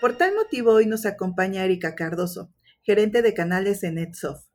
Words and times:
Por 0.00 0.18
tal 0.18 0.34
motivo, 0.34 0.72
hoy 0.72 0.84
nos 0.84 1.06
acompaña 1.06 1.64
Erika 1.64 1.94
Cardoso, 1.94 2.52
gerente 2.82 3.22
de 3.22 3.32
canales 3.32 3.82
en 3.82 3.94
NetSoft. 3.94 4.46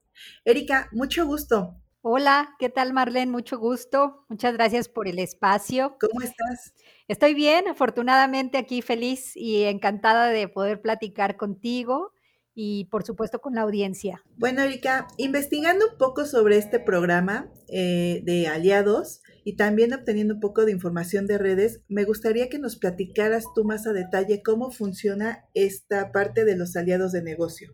Erika, 0.46 0.90
mucho 0.92 1.26
gusto. 1.26 1.82
Hola, 2.02 2.56
¿qué 2.60 2.70
tal 2.70 2.94
Marlene? 2.94 3.32
Mucho 3.32 3.58
gusto. 3.58 4.26
Muchas 4.30 4.54
gracias 4.54 4.88
por 4.88 5.08
el 5.08 5.18
espacio. 5.18 5.98
¿Cómo 6.00 6.22
estás? 6.22 6.76
Estoy 7.08 7.34
bien, 7.34 7.68
afortunadamente 7.68 8.60
aquí 8.60 8.84
feliz 8.84 9.36
y 9.36 9.64
encantada 9.64 10.28
de 10.30 10.48
poder 10.48 10.82
platicar 10.82 11.38
contigo 11.38 12.12
y 12.54 12.86
por 12.86 13.04
supuesto 13.04 13.40
con 13.40 13.56
la 13.56 13.62
audiencia. 13.62 14.24
Bueno, 14.36 14.62
Erika, 14.62 15.08
investigando 15.18 15.86
un 15.92 15.98
poco 15.98 16.26
sobre 16.26 16.58
este 16.58 16.80
programa 16.80 17.50
eh, 17.68 18.22
de 18.26 18.48
aliados 18.48 19.22
y 19.48 19.56
también 19.56 19.94
obteniendo 19.94 20.34
un 20.34 20.40
poco 20.42 20.66
de 20.66 20.74
información 20.74 21.26
de 21.26 21.38
redes, 21.38 21.80
me 21.88 22.04
gustaría 22.04 22.50
que 22.50 22.60
nos 22.60 22.76
platicaras 22.76 23.46
tú 23.56 23.64
más 23.64 23.88
a 23.88 23.94
detalle 23.94 24.44
cómo 24.44 24.72
funciona 24.72 25.46
esta 25.54 26.12
parte 26.12 26.44
de 26.44 26.58
los 26.58 26.76
aliados 26.76 27.14
de 27.14 27.24
negocio. 27.24 27.74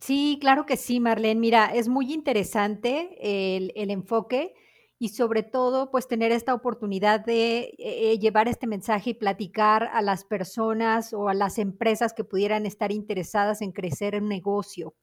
Sí, 0.00 0.36
claro 0.40 0.66
que 0.66 0.76
sí, 0.76 0.98
Marlene. 0.98 1.38
Mira, 1.38 1.66
es 1.66 1.86
muy 1.86 2.12
interesante 2.12 3.18
el, 3.20 3.72
el 3.76 3.92
enfoque 3.92 4.54
y 4.98 5.10
sobre 5.10 5.44
todo, 5.44 5.92
pues 5.92 6.08
tener 6.08 6.32
esta 6.32 6.54
oportunidad 6.54 7.24
de 7.24 7.76
eh, 7.78 8.18
llevar 8.18 8.48
este 8.48 8.66
mensaje 8.66 9.10
y 9.10 9.14
platicar 9.14 9.84
a 9.92 10.02
las 10.02 10.24
personas 10.24 11.12
o 11.12 11.28
a 11.28 11.34
las 11.34 11.58
empresas 11.58 12.14
que 12.14 12.24
pudieran 12.24 12.66
estar 12.66 12.90
interesadas 12.90 13.62
en 13.62 13.70
crecer 13.70 14.16
en 14.16 14.24
un 14.24 14.30
negocio. 14.30 14.96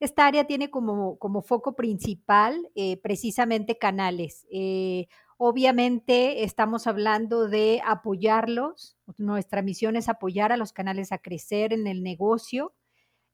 Esta 0.00 0.26
área 0.26 0.44
tiene 0.46 0.70
como, 0.70 1.16
como 1.18 1.42
foco 1.42 1.76
principal 1.76 2.68
eh, 2.74 2.96
precisamente 2.98 3.78
canales. 3.78 4.46
Eh, 4.50 5.06
obviamente 5.38 6.44
estamos 6.44 6.86
hablando 6.86 7.48
de 7.48 7.82
apoyarlos. 7.84 8.96
Nuestra 9.18 9.62
misión 9.62 9.96
es 9.96 10.08
apoyar 10.08 10.52
a 10.52 10.56
los 10.56 10.72
canales 10.72 11.12
a 11.12 11.18
crecer 11.18 11.72
en 11.72 11.86
el 11.86 12.02
negocio 12.02 12.74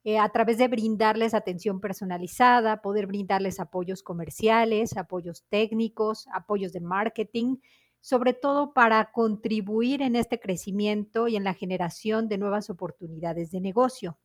eh, 0.03 0.17
a 0.17 0.29
través 0.29 0.57
de 0.57 0.67
brindarles 0.67 1.35
atención 1.35 1.79
personalizada, 1.79 2.81
poder 2.81 3.05
brindarles 3.05 3.59
apoyos 3.59 4.01
comerciales, 4.01 4.97
apoyos 4.97 5.45
técnicos, 5.49 6.27
apoyos 6.33 6.73
de 6.73 6.81
marketing, 6.81 7.57
sobre 7.99 8.33
todo 8.33 8.73
para 8.73 9.11
contribuir 9.11 10.01
en 10.01 10.15
este 10.15 10.39
crecimiento 10.39 11.27
y 11.27 11.35
en 11.35 11.43
la 11.43 11.53
generación 11.53 12.27
de 12.29 12.39
nuevas 12.39 12.71
oportunidades 12.71 13.51
de 13.51 13.61
negocio. 13.61 14.17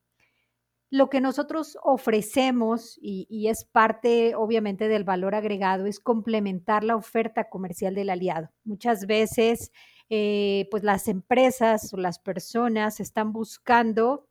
Lo 0.91 1.11
que 1.11 1.21
nosotros 1.21 1.77
ofrecemos, 1.83 2.97
y, 3.01 3.49
es 3.49 3.65
parte 3.65 4.35
obviamente 4.37 4.89
del 4.89 5.03
valor 5.05 5.35
agregado, 5.35 5.87
es 5.87 5.99
complementar 5.99 6.85
la 6.85 6.95
oferta 6.97 7.49
comercial 7.49 7.95
del 7.95 8.11
aliado. 8.11 8.51
Muchas 8.65 9.07
veces, 9.07 9.73
eh, 10.11 10.69
pues 10.71 10.85
las 10.85 11.09
empresas 11.09 11.93
o 11.93 11.97
las 11.97 12.21
personas 12.21 13.01
están 13.01 13.33
buscando 13.33 14.29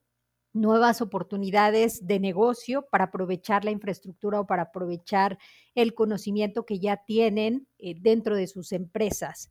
nuevas 0.53 1.01
oportunidades 1.01 2.07
de 2.07 2.19
negocio 2.19 2.87
para 2.89 3.05
aprovechar 3.05 3.65
la 3.65 3.71
infraestructura 3.71 4.39
o 4.39 4.47
para 4.47 4.63
aprovechar 4.63 5.37
el 5.75 5.93
conocimiento 5.93 6.65
que 6.65 6.79
ya 6.79 7.03
tienen 7.05 7.67
eh, 7.77 7.95
dentro 7.99 8.37
de 8.37 8.47
sus 8.47 8.71
empresas. 8.71 9.49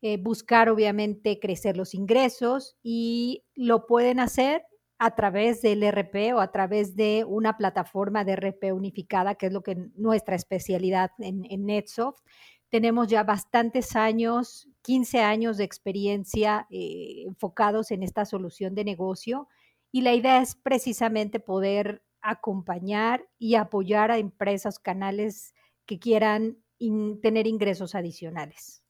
Eh, 0.00 0.16
buscar 0.16 0.70
obviamente 0.70 1.38
crecer 1.38 1.76
los 1.76 1.92
ingresos 1.92 2.76
y 2.82 3.44
lo 3.54 3.86
pueden 3.86 4.18
hacer 4.18 4.62
a 4.98 5.14
través 5.14 5.62
del 5.62 5.82
RP 5.82 6.34
o 6.34 6.40
a 6.40 6.50
través 6.50 6.96
de 6.96 7.24
una 7.26 7.56
plataforma 7.56 8.24
de 8.24 8.36
RP 8.36 8.72
unificada, 8.72 9.34
que 9.34 9.46
es 9.46 9.52
lo 9.52 9.62
que 9.62 9.90
nuestra 9.94 10.36
especialidad 10.36 11.10
en, 11.18 11.66
NetSoft. 11.66 12.24
Tenemos 12.70 13.08
ya 13.08 13.22
bastantes 13.22 13.94
años, 13.94 14.68
15 14.82 15.20
años 15.20 15.58
de 15.58 15.64
experiencia 15.64 16.66
eh, 16.70 17.24
enfocados 17.26 17.90
en 17.90 18.02
esta 18.02 18.24
solución 18.24 18.74
de 18.74 18.84
negocio 18.84 19.48
y 19.92 20.02
la 20.02 20.14
idea 20.14 20.42
es 20.42 20.56
precisamente 20.56 21.40
poder 21.40 22.02
acompañar 22.20 23.28
y 23.38 23.54
apoyar 23.54 24.10
a 24.10 24.18
empresas, 24.18 24.78
canales 24.78 25.54
que 25.86 25.98
quieran 25.98 26.58
tener 27.22 27.46
ingresos 27.46 27.94
adicionales. 27.94 28.82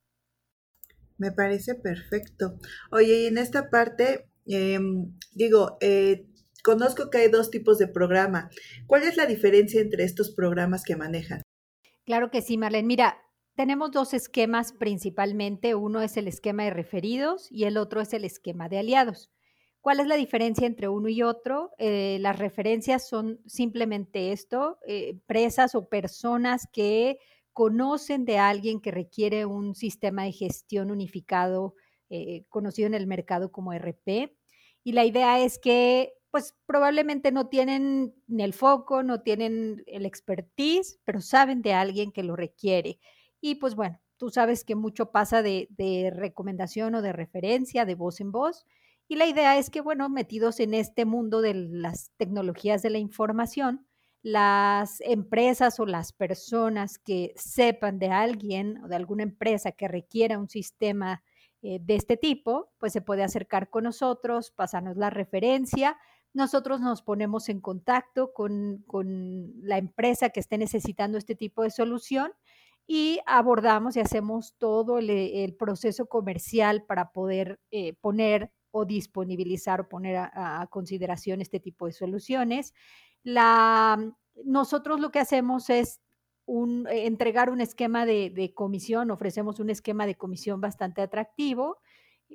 Me 1.18 1.32
parece 1.32 1.74
perfecto. 1.74 2.58
Oye, 2.90 3.22
y 3.22 3.26
en 3.26 3.38
esta 3.38 3.70
parte, 3.70 4.28
em, 4.46 5.12
digo, 5.32 5.76
eh, 5.80 6.26
conozco 6.62 7.10
que 7.10 7.18
hay 7.18 7.28
dos 7.28 7.50
tipos 7.50 7.78
de 7.78 7.88
programa. 7.88 8.50
¿Cuál 8.86 9.04
es 9.04 9.16
la 9.16 9.26
diferencia 9.26 9.80
entre 9.80 10.04
estos 10.04 10.30
programas 10.30 10.82
que 10.82 10.96
manejan? 10.96 11.42
Claro 12.04 12.30
que 12.30 12.42
sí, 12.42 12.56
Marlene. 12.56 12.86
Mira, 12.86 13.18
tenemos 13.54 13.90
dos 13.90 14.14
esquemas 14.14 14.72
principalmente. 14.72 15.74
Uno 15.74 16.02
es 16.02 16.16
el 16.16 16.28
esquema 16.28 16.64
de 16.64 16.70
referidos 16.70 17.50
y 17.50 17.64
el 17.64 17.76
otro 17.76 18.00
es 18.00 18.12
el 18.12 18.24
esquema 18.24 18.68
de 18.68 18.78
aliados. 18.78 19.30
¿Cuál 19.80 20.00
es 20.00 20.08
la 20.08 20.16
diferencia 20.16 20.66
entre 20.66 20.88
uno 20.88 21.08
y 21.08 21.22
otro? 21.22 21.70
Eh, 21.78 22.18
las 22.20 22.38
referencias 22.38 23.08
son 23.08 23.40
simplemente 23.46 24.32
esto, 24.32 24.78
eh, 24.84 25.10
empresas 25.10 25.76
o 25.76 25.88
personas 25.88 26.66
que 26.72 27.18
conocen 27.52 28.24
de 28.24 28.38
alguien 28.38 28.80
que 28.80 28.90
requiere 28.90 29.46
un 29.46 29.74
sistema 29.74 30.24
de 30.24 30.32
gestión 30.32 30.90
unificado 30.90 31.74
eh, 32.10 32.44
conocido 32.48 32.86
en 32.86 32.94
el 32.94 33.06
mercado 33.06 33.50
como 33.52 33.72
RP. 33.72 34.36
Y 34.84 34.92
la 34.92 35.04
idea 35.04 35.40
es 35.40 35.58
que 35.58 36.14
pues 36.30 36.54
probablemente 36.66 37.32
no 37.32 37.48
tienen 37.48 38.14
ni 38.26 38.42
el 38.42 38.52
foco, 38.52 39.02
no 39.02 39.22
tienen 39.22 39.82
el 39.86 40.04
expertise, 40.04 41.00
pero 41.04 41.20
saben 41.20 41.62
de 41.62 41.72
alguien 41.72 42.12
que 42.12 42.22
lo 42.22 42.36
requiere. 42.36 42.98
Y 43.40 43.54
pues 43.54 43.74
bueno, 43.74 44.00
tú 44.18 44.28
sabes 44.30 44.64
que 44.64 44.74
mucho 44.74 45.12
pasa 45.12 45.42
de, 45.42 45.68
de 45.70 46.12
recomendación 46.14 46.94
o 46.94 47.02
de 47.02 47.12
referencia, 47.12 47.84
de 47.86 47.94
voz 47.94 48.20
en 48.20 48.32
voz. 48.32 48.66
Y 49.08 49.16
la 49.16 49.26
idea 49.26 49.56
es 49.56 49.70
que, 49.70 49.80
bueno, 49.80 50.08
metidos 50.08 50.60
en 50.60 50.74
este 50.74 51.04
mundo 51.04 51.40
de 51.40 51.54
las 51.54 52.10
tecnologías 52.16 52.82
de 52.82 52.90
la 52.90 52.98
información, 52.98 53.86
las 54.22 55.00
empresas 55.02 55.78
o 55.78 55.86
las 55.86 56.12
personas 56.12 56.98
que 56.98 57.32
sepan 57.36 57.98
de 57.98 58.08
alguien 58.08 58.82
o 58.82 58.88
de 58.88 58.96
alguna 58.96 59.22
empresa 59.22 59.72
que 59.72 59.86
requiera 59.86 60.38
un 60.38 60.48
sistema 60.48 61.22
eh, 61.68 61.80
de 61.82 61.96
este 61.96 62.16
tipo, 62.16 62.70
pues 62.78 62.92
se 62.92 63.00
puede 63.00 63.24
acercar 63.24 63.70
con 63.70 63.82
nosotros, 63.82 64.52
pasarnos 64.52 64.96
la 64.96 65.10
referencia. 65.10 65.98
Nosotros 66.32 66.80
nos 66.80 67.02
ponemos 67.02 67.48
en 67.48 67.60
contacto 67.60 68.32
con, 68.32 68.84
la 69.62 69.76
empresa 69.76 70.30
que 70.30 70.38
esté 70.38 70.58
necesitando 70.58 71.18
este 71.18 71.34
tipo 71.34 71.64
de 71.64 71.70
solución 71.70 72.30
y 72.86 73.18
abordamos 73.26 73.96
y 73.96 74.00
hacemos 74.00 74.54
todo 74.58 74.98
el, 74.98 75.56
proceso 75.58 76.06
comercial 76.06 76.84
para 76.84 77.10
poder 77.10 77.58
eh, 77.72 77.94
poner 77.94 78.52
o 78.70 78.84
disponibilizar 78.84 79.80
o 79.80 79.88
poner 79.88 80.18
a, 80.18 80.64
consideración 80.70 81.40
este 81.40 81.58
tipo 81.58 81.86
de 81.86 81.92
soluciones. 81.94 82.74
La, 83.24 83.98
nosotros 84.44 85.00
lo 85.00 85.10
que 85.10 85.18
hacemos 85.18 85.68
es 85.68 86.00
eh, 86.46 87.06
entregar 87.06 87.50
un 87.50 87.60
esquema 87.60 88.06
de, 88.06 88.52
comisión, 88.54 89.10
ofrecemos 89.10 89.60
un 89.60 89.70
esquema 89.70 90.06
de 90.06 90.14
comisión 90.14 90.60
bastante 90.60 91.02
atractivo. 91.02 91.78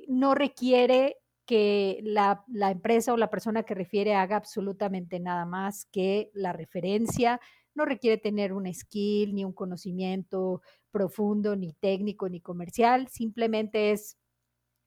No 0.08 0.36
requiere 0.36 1.18
que 1.46 2.00
la, 2.04 2.44
la, 2.48 2.72
empresa 2.72 3.14
o 3.14 3.18
la 3.18 3.30
persona 3.30 3.64
que 3.64 3.76
refiere 3.76 4.16
haga 4.16 4.38
absolutamente 4.38 5.20
nada 5.20 5.46
más 5.46 5.86
que 5.86 6.30
la 6.34 6.54
referencia. 6.54 7.40
No 7.74 7.86
requiere 7.86 8.18
tener 8.18 8.54
un 8.54 8.72
skill, 8.74 9.34
ni 9.34 9.44
un 9.46 9.54
conocimiento 9.54 10.62
profundo, 10.92 11.56
ni 11.56 11.74
técnico, 11.74 12.30
ni 12.30 12.42
comercial. 12.42 13.08
Simplemente 13.08 13.92
es 13.92 14.18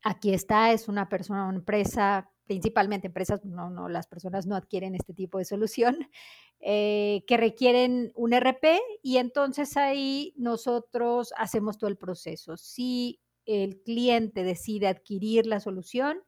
Aquí 0.06 0.34
está, 0.34 0.70
es 0.70 0.86
una 0.88 1.08
persona, 1.08 1.46
una 1.46 1.56
empresa, 1.56 2.30
principalmente 2.46 3.06
empresas, 3.06 3.44
no, 3.44 3.70
no, 3.70 3.88
las 3.88 4.06
personas 4.06 4.46
no 4.46 4.56
adquieren 4.56 4.94
este 4.94 5.14
tipo 5.14 5.38
de 5.38 5.44
solución, 5.44 6.08
eh, 6.60 7.24
que 7.26 7.36
requieren 7.36 8.12
un 8.14 8.32
RP 8.32 8.80
y 9.02 9.18
entonces 9.18 9.76
ahí 9.76 10.34
nosotros 10.36 11.32
hacemos 11.36 11.78
todo 11.78 11.88
el 11.88 11.96
proceso. 11.96 12.56
Si 12.56 13.20
el 13.46 13.82
cliente 13.82 14.42
decide 14.42 14.88
adquirir 14.88 15.46
la 15.46 15.60
solución, 15.60 16.18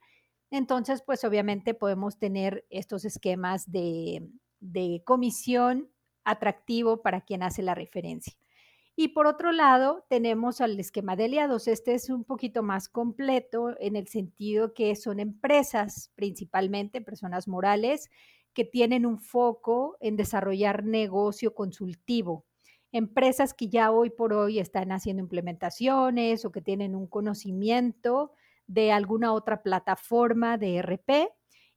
entonces 0.50 1.02
pues 1.04 1.24
obviamente 1.24 1.74
podemos 1.74 2.18
tener 2.18 2.66
estos 2.70 3.04
esquemas 3.04 3.70
de, 3.70 4.28
de 4.60 5.02
comisión 5.04 5.90
atractivo 6.24 7.02
para 7.02 7.22
quien 7.22 7.42
hace 7.42 7.62
la 7.62 7.74
referencia. 7.74 8.34
Y 8.98 9.08
por 9.08 9.26
otro 9.26 9.52
lado, 9.52 10.06
tenemos 10.08 10.62
al 10.62 10.80
esquema 10.80 11.16
de 11.16 11.26
aliados. 11.26 11.68
Este 11.68 11.94
es 11.94 12.08
un 12.08 12.24
poquito 12.24 12.62
más 12.62 12.88
completo 12.88 13.76
en 13.78 13.94
el 13.94 14.08
sentido 14.08 14.72
que 14.72 14.96
son 14.96 15.20
empresas, 15.20 16.10
principalmente 16.14 17.02
personas 17.02 17.46
morales, 17.46 18.08
que 18.54 18.64
tienen 18.64 19.04
un 19.04 19.18
foco 19.18 19.98
en 20.00 20.16
desarrollar 20.16 20.82
negocio 20.82 21.54
consultivo. 21.54 22.46
Empresas 22.90 23.52
que 23.52 23.68
ya 23.68 23.90
hoy 23.90 24.08
por 24.08 24.32
hoy 24.32 24.58
están 24.58 24.90
haciendo 24.92 25.22
implementaciones 25.22 26.46
o 26.46 26.50
que 26.50 26.62
tienen 26.62 26.94
un 26.94 27.06
conocimiento 27.06 28.32
de 28.66 28.92
alguna 28.92 29.34
otra 29.34 29.62
plataforma 29.62 30.56
de 30.56 30.80
RP 30.80 31.28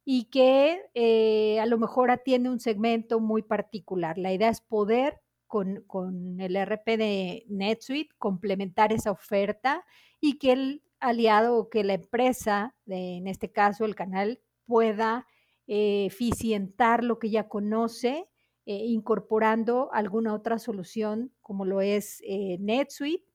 y 0.06 0.30
que 0.30 0.80
eh, 0.94 1.60
a 1.60 1.66
lo 1.66 1.76
mejor 1.76 2.10
atiende 2.10 2.48
un 2.48 2.60
segmento 2.60 3.20
muy 3.20 3.42
particular. 3.42 4.16
La 4.16 4.32
idea 4.32 4.48
es 4.48 4.62
poder 4.62 5.20
con, 5.50 5.82
con 5.88 6.40
el 6.40 6.54
RP 6.54 6.96
de 6.96 7.44
NetSuite, 7.48 8.14
complementar 8.18 8.92
esa 8.92 9.10
oferta 9.10 9.84
y 10.20 10.38
que 10.38 10.52
el 10.52 10.82
aliado 11.00 11.56
o 11.56 11.68
que 11.68 11.82
la 11.82 11.94
empresa, 11.94 12.76
en 12.86 13.26
este 13.26 13.50
caso 13.50 13.84
el 13.84 13.96
canal, 13.96 14.40
pueda 14.64 15.26
eh, 15.66 16.06
eficientar 16.06 17.02
lo 17.02 17.18
que 17.18 17.30
ya 17.30 17.48
conoce, 17.48 18.28
eh, 18.64 18.84
incorporando 18.86 19.92
alguna 19.92 20.34
otra 20.34 20.60
solución 20.60 21.32
como 21.40 21.64
lo 21.64 21.80
es 21.80 22.22
eh, 22.24 22.56
NetSuite 22.60 23.26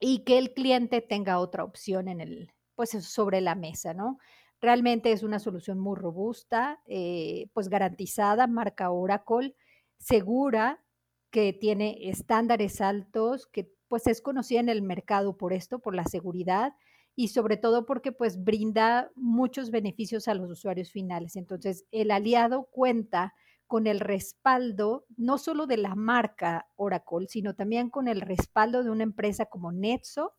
y 0.00 0.24
que 0.24 0.38
el 0.38 0.52
cliente 0.52 1.00
tenga 1.00 1.38
otra 1.38 1.62
opción 1.62 2.08
en 2.08 2.20
el, 2.20 2.50
pues 2.74 2.90
sobre 2.90 3.40
la 3.40 3.54
mesa, 3.54 3.94
¿no? 3.94 4.18
Realmente 4.60 5.12
es 5.12 5.22
una 5.22 5.38
solución 5.38 5.78
muy 5.78 5.96
robusta, 5.96 6.80
pues 7.52 7.68
garantizada, 7.68 8.46
marca 8.46 8.90
Oracle, 8.90 9.54
segura, 9.98 10.82
que 11.30 11.52
tiene 11.52 12.08
estándares 12.08 12.80
altos, 12.80 13.46
que 13.46 13.72
pues 13.88 14.06
es 14.06 14.20
conocida 14.20 14.60
en 14.60 14.68
el 14.68 14.82
mercado 14.82 15.36
por 15.36 15.52
esto, 15.52 15.78
por 15.78 15.94
la 15.94 16.04
seguridad 16.04 16.74
y 17.14 17.28
sobre 17.28 17.56
todo 17.56 17.86
porque 17.86 18.12
pues 18.12 18.44
brinda 18.44 19.10
muchos 19.14 19.70
beneficios 19.70 20.28
a 20.28 20.34
los 20.34 20.50
usuarios 20.50 20.92
finales. 20.92 21.36
Entonces, 21.36 21.86
el 21.90 22.10
aliado 22.10 22.68
cuenta 22.70 23.34
con 23.66 23.86
el 23.86 24.00
respaldo 24.00 25.06
no 25.16 25.38
solo 25.38 25.66
de 25.66 25.78
la 25.78 25.94
marca 25.94 26.68
Oracle, 26.76 27.26
sino 27.28 27.54
también 27.54 27.90
con 27.90 28.06
el 28.06 28.20
respaldo 28.20 28.84
de 28.84 28.90
una 28.90 29.02
empresa 29.02 29.46
como 29.46 29.72
NetSoft, 29.72 30.36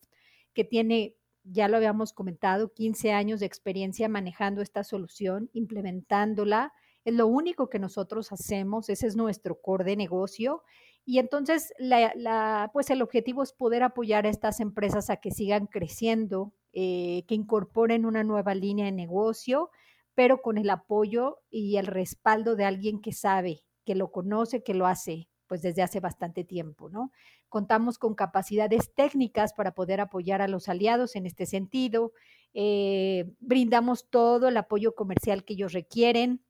que 0.54 0.64
tiene, 0.64 1.16
ya 1.44 1.68
lo 1.68 1.76
habíamos 1.76 2.12
comentado, 2.12 2.72
15 2.72 3.12
años 3.12 3.40
de 3.40 3.46
experiencia 3.46 4.08
manejando 4.08 4.62
esta 4.62 4.84
solución, 4.84 5.50
implementándola. 5.52 6.72
Es 7.08 7.14
lo 7.14 7.26
único 7.26 7.70
que 7.70 7.78
nosotros 7.78 8.32
hacemos, 8.32 8.90
ese 8.90 9.06
es 9.06 9.16
nuestro 9.16 9.62
core 9.62 9.84
de 9.84 9.96
negocio 9.96 10.62
y 11.06 11.20
entonces, 11.20 11.72
la, 11.78 12.68
pues 12.74 12.90
el 12.90 13.00
objetivo 13.00 13.42
es 13.42 13.54
poder 13.54 13.82
apoyar 13.82 14.26
a 14.26 14.28
estas 14.28 14.60
empresas 14.60 15.08
a 15.08 15.16
que 15.16 15.30
sigan 15.30 15.66
creciendo, 15.66 16.52
eh, 16.74 17.24
que 17.26 17.34
incorporen 17.34 18.04
una 18.04 18.24
nueva 18.24 18.54
línea 18.54 18.84
de 18.84 18.92
negocio, 18.92 19.70
pero 20.14 20.42
con 20.42 20.58
el 20.58 20.68
apoyo 20.68 21.38
y 21.48 21.78
el 21.78 21.86
respaldo 21.86 22.56
de 22.56 22.66
alguien 22.66 23.00
que 23.00 23.14
sabe, 23.14 23.64
que 23.86 23.94
lo 23.94 24.12
conoce, 24.12 24.62
que 24.62 24.74
lo 24.74 24.86
hace 24.86 25.30
pues 25.46 25.62
desde 25.62 25.80
hace 25.80 25.98
bastante 25.98 26.44
tiempo, 26.44 26.90
¿no? 26.90 27.10
Contamos 27.48 27.96
con 27.96 28.14
capacidades 28.14 28.92
técnicas 28.94 29.54
para 29.54 29.72
poder 29.72 30.02
apoyar 30.02 30.42
a 30.42 30.48
los 30.48 30.68
aliados 30.68 31.16
en 31.16 31.24
este 31.24 31.46
sentido, 31.46 32.12
eh, 32.52 33.32
brindamos 33.40 34.10
todo 34.10 34.48
el 34.48 34.58
apoyo 34.58 34.94
comercial 34.94 35.44
que 35.44 35.54
ellos 35.54 35.72
requieren, 35.72 36.44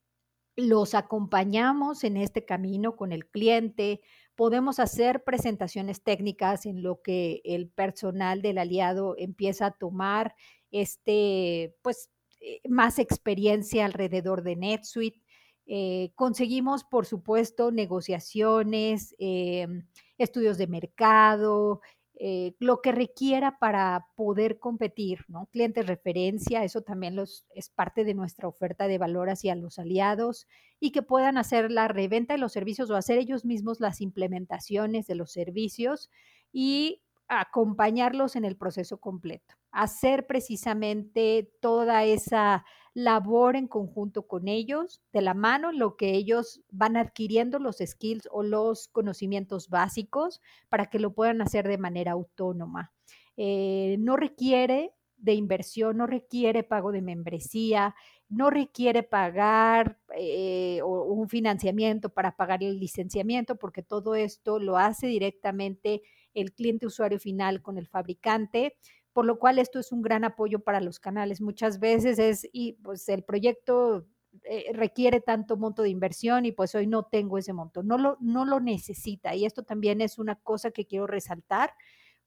los 0.59 0.95
acompañamos 0.95 2.03
en 2.03 2.17
este 2.17 2.45
camino 2.45 2.97
con 2.97 3.13
el 3.13 3.27
cliente, 3.29 4.01
podemos 4.35 4.81
hacer 4.81 5.23
presentaciones 5.23 6.03
técnicas 6.03 6.67
en 6.67 6.83
lo 6.83 7.01
que 7.01 7.41
el 7.45 7.69
personal 7.69 8.43
del 8.43 8.59
aliado 8.59 9.15
empieza 9.19 9.67
a 9.67 9.71
tomar 9.71 10.35
este, 10.73 11.77
pues, 11.81 12.11
eh, 12.41 12.61
más 12.69 12.99
experiencia 12.99 13.85
alrededor 13.85 14.43
de 14.43 14.57
NetSuite. 14.57 15.23
Eh, 15.67 16.11
conseguimos, 16.17 16.83
por 16.83 17.07
supuesto, 17.07 17.71
negociaciones, 17.71 19.15
em, 19.21 19.87
estudios 20.19 20.59
de 20.59 20.67
mercado, 20.67 21.83
eh, 22.21 22.57
lo 22.59 22.83
que 22.83 22.91
requiera 22.91 23.59
para 23.61 24.09
poder 24.17 24.59
competir, 24.59 25.25
¿no? 25.29 25.47
Clientes 25.53 25.87
referencia, 25.87 26.65
eso 26.65 26.83
también 26.83 27.15
los, 27.15 27.47
es 27.55 27.71
parte 27.71 28.05
de 28.05 28.15
nuestra 28.15 28.49
oferta 28.49 28.89
de 28.89 28.99
valor 28.99 29.31
hacia 29.31 29.55
los 29.55 29.79
aliados 29.79 30.49
y 30.81 30.91
que 30.91 31.03
puedan 31.03 31.39
hacer 31.39 31.71
la 31.71 31.87
reventa 31.87 32.35
de 32.35 32.41
los 32.41 32.53
servicios 32.53 32.91
o 32.91 32.97
hacer 32.97 33.19
ellos 33.19 33.45
mismos 33.45 33.79
las 33.79 34.01
implementaciones 34.01 35.07
de 35.07 35.15
los 35.15 35.31
servicios 35.31 36.11
y 36.53 37.03
acompañarlos 37.29 38.35
en 38.35 38.45
el 38.45 38.57
proceso 38.57 38.99
completo, 38.99 39.55
hacer 39.71 40.27
precisamente 40.27 41.53
toda 41.61 42.05
esa 42.05 42.65
labor 42.95 43.55
en 43.55 43.69
conjunto 43.69 44.27
con 44.27 44.49
ellos, 44.49 45.03
de 45.13 45.23
la 45.23 45.35
mano, 45.35 45.71
lo 45.71 45.97
que 45.97 46.15
ellos 46.15 46.63
van 46.71 46.97
adquiriendo 46.97 47.59
los 47.59 47.77
skills 47.79 48.29
o 48.33 48.43
los 48.43 48.89
conocimientos 48.89 49.69
básicos 49.69 50.41
para 50.69 50.87
que 50.87 50.99
lo 50.99 51.15
puedan 51.15 51.41
hacer 51.41 51.69
de 51.69 51.79
manera 51.79 52.13
autónoma. 52.13 52.93
Eh, 53.37 53.97
no 54.01 54.17
requiere 54.17 54.95
de 55.17 55.35
inversión, 55.35 55.97
no 55.97 56.07
requiere 56.07 56.65
pago 56.65 56.91
de 56.91 57.03
membresía, 57.03 57.95
no 58.29 58.51
requiere 58.51 59.03
pagar 59.03 59.99
eh, 60.17 60.81
un 60.83 61.29
financiamiento 61.29 62.11
para 62.11 62.37
pagar 62.37 62.63
el 62.63 62.79
licenciamiento, 62.79 63.57
porque 63.57 63.83
todo 63.83 64.15
esto 64.15 64.59
lo 64.59 64.77
hace 64.77 65.07
directamente 65.07 66.03
el 66.35 66.53
cliente 66.53 66.87
usuario 66.87 67.19
final 67.19 67.63
con 67.63 67.79
el 67.79 67.87
fabricante 67.87 68.77
por 69.19 69.27
lo 69.27 69.41
cual 69.41 69.59
esto 69.59 69.81
es 69.81 69.91
un 69.91 70.01
gran 70.01 70.23
apoyo 70.23 70.61
para 70.61 70.81
los 70.81 71.01
canales. 71.01 71.41
Muchas 71.41 71.81
veces 71.81 72.21
es, 72.21 72.49
y 72.53 72.75
pues 72.75 73.09
el 73.09 73.25
proyecto 73.25 74.07
eh, 74.45 74.71
requiere 74.73 75.21
tanto 75.21 75.57
monto 75.57 75.83
de 75.83 75.89
inversión 75.89 76.47
y 76.47 76.53
pues 76.53 76.73
hoy 76.77 76.87
no 76.87 77.03
tengo 77.03 77.37
ese 77.37 77.53
monto, 77.53 77.83
no 77.83 77.99
lo, 77.99 78.17
no 78.21 78.45
lo 78.45 78.61
necesita. 78.61 79.35
Y 79.35 79.45
esto 79.45 79.65
también 79.65 80.01
es 80.03 80.21
una 80.21 80.37
cosa 80.37 80.71
que 80.71 80.87
quiero 80.87 81.09
resaltar 81.09 81.75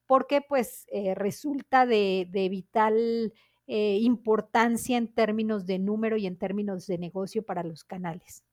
porque 0.05 0.41
pues 0.41 0.85
eh, 0.91 1.15
resulta 1.15 1.85
de, 1.85 2.27
vital 2.51 3.31
eh, 3.67 3.97
importancia 4.01 4.97
en 4.97 5.07
términos 5.13 5.65
de 5.65 5.79
número 5.79 6.17
y 6.17 6.27
en 6.27 6.37
términos 6.37 6.87
de 6.87 6.97
negocio 6.97 7.41
para 7.41 7.63
los 7.63 7.85
canales. 7.85 8.43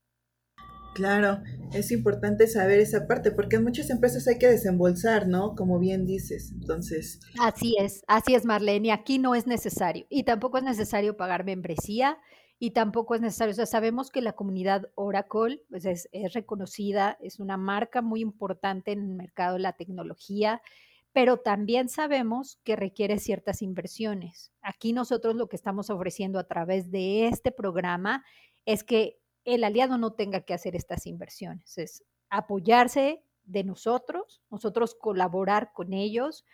Claro, 0.94 1.42
es 1.72 1.92
importante 1.92 2.46
saber 2.46 2.80
esa 2.80 3.06
parte 3.06 3.30
porque 3.30 3.56
en 3.56 3.64
muchas 3.64 3.90
empresas 3.90 4.26
hay 4.26 4.38
que 4.38 4.48
desembolsar, 4.48 5.28
¿no? 5.28 5.54
Como 5.54 5.78
bien 5.78 6.06
dices. 6.06 6.52
Entonces. 6.52 7.20
Así 7.40 7.76
es, 7.78 8.02
así 8.08 8.34
es, 8.34 8.44
Marlene. 8.44 8.92
Aquí 8.92 9.18
no 9.18 9.34
es 9.34 9.46
necesario 9.46 10.06
y 10.08 10.24
tampoco 10.24 10.58
es 10.58 10.64
necesario 10.64 11.16
pagar 11.16 11.44
membresía 11.44 12.18
y 12.58 12.72
tampoco 12.72 13.14
es 13.14 13.20
necesario. 13.20 13.52
O 13.52 13.56
sea, 13.56 13.66
sabemos 13.66 14.10
que 14.10 14.22
la 14.22 14.32
comunidad 14.32 14.90
Oracle 14.96 15.62
pues 15.70 15.84
es, 15.84 16.08
es 16.12 16.32
reconocida, 16.32 17.16
es 17.20 17.38
una 17.38 17.56
marca 17.56 18.02
muy 18.02 18.20
importante 18.20 18.92
en 18.92 19.02
el 19.02 19.14
mercado 19.14 19.54
de 19.54 19.60
la 19.60 19.74
tecnología 19.74 20.60
pero 21.12 21.38
también 21.38 21.88
sabemos 21.88 22.60
que 22.64 22.76
requiere 22.76 23.18
ciertas 23.18 23.62
inversiones. 23.62 24.52
Aquí 24.62 24.92
nosotros 24.92 25.34
lo 25.34 25.48
que 25.48 25.56
estamos 25.56 25.90
ofreciendo 25.90 26.38
a 26.38 26.46
través 26.46 26.90
de 26.92 27.26
este 27.26 27.50
programa 27.50 28.24
es 28.66 28.84
que 28.84 29.18
el 29.54 29.64
aliado 29.64 29.96
no 29.96 30.12
tenga 30.12 30.42
que 30.42 30.52
hacer 30.52 30.76
estas 30.76 31.06
inversiones, 31.06 31.78
es 31.78 32.04
apoyarse 32.28 33.22
de 33.44 33.64
nosotros, 33.64 34.42
nosotros 34.50 34.94
colaborar 34.94 35.72
con 35.72 35.94
ellos, 35.94 36.44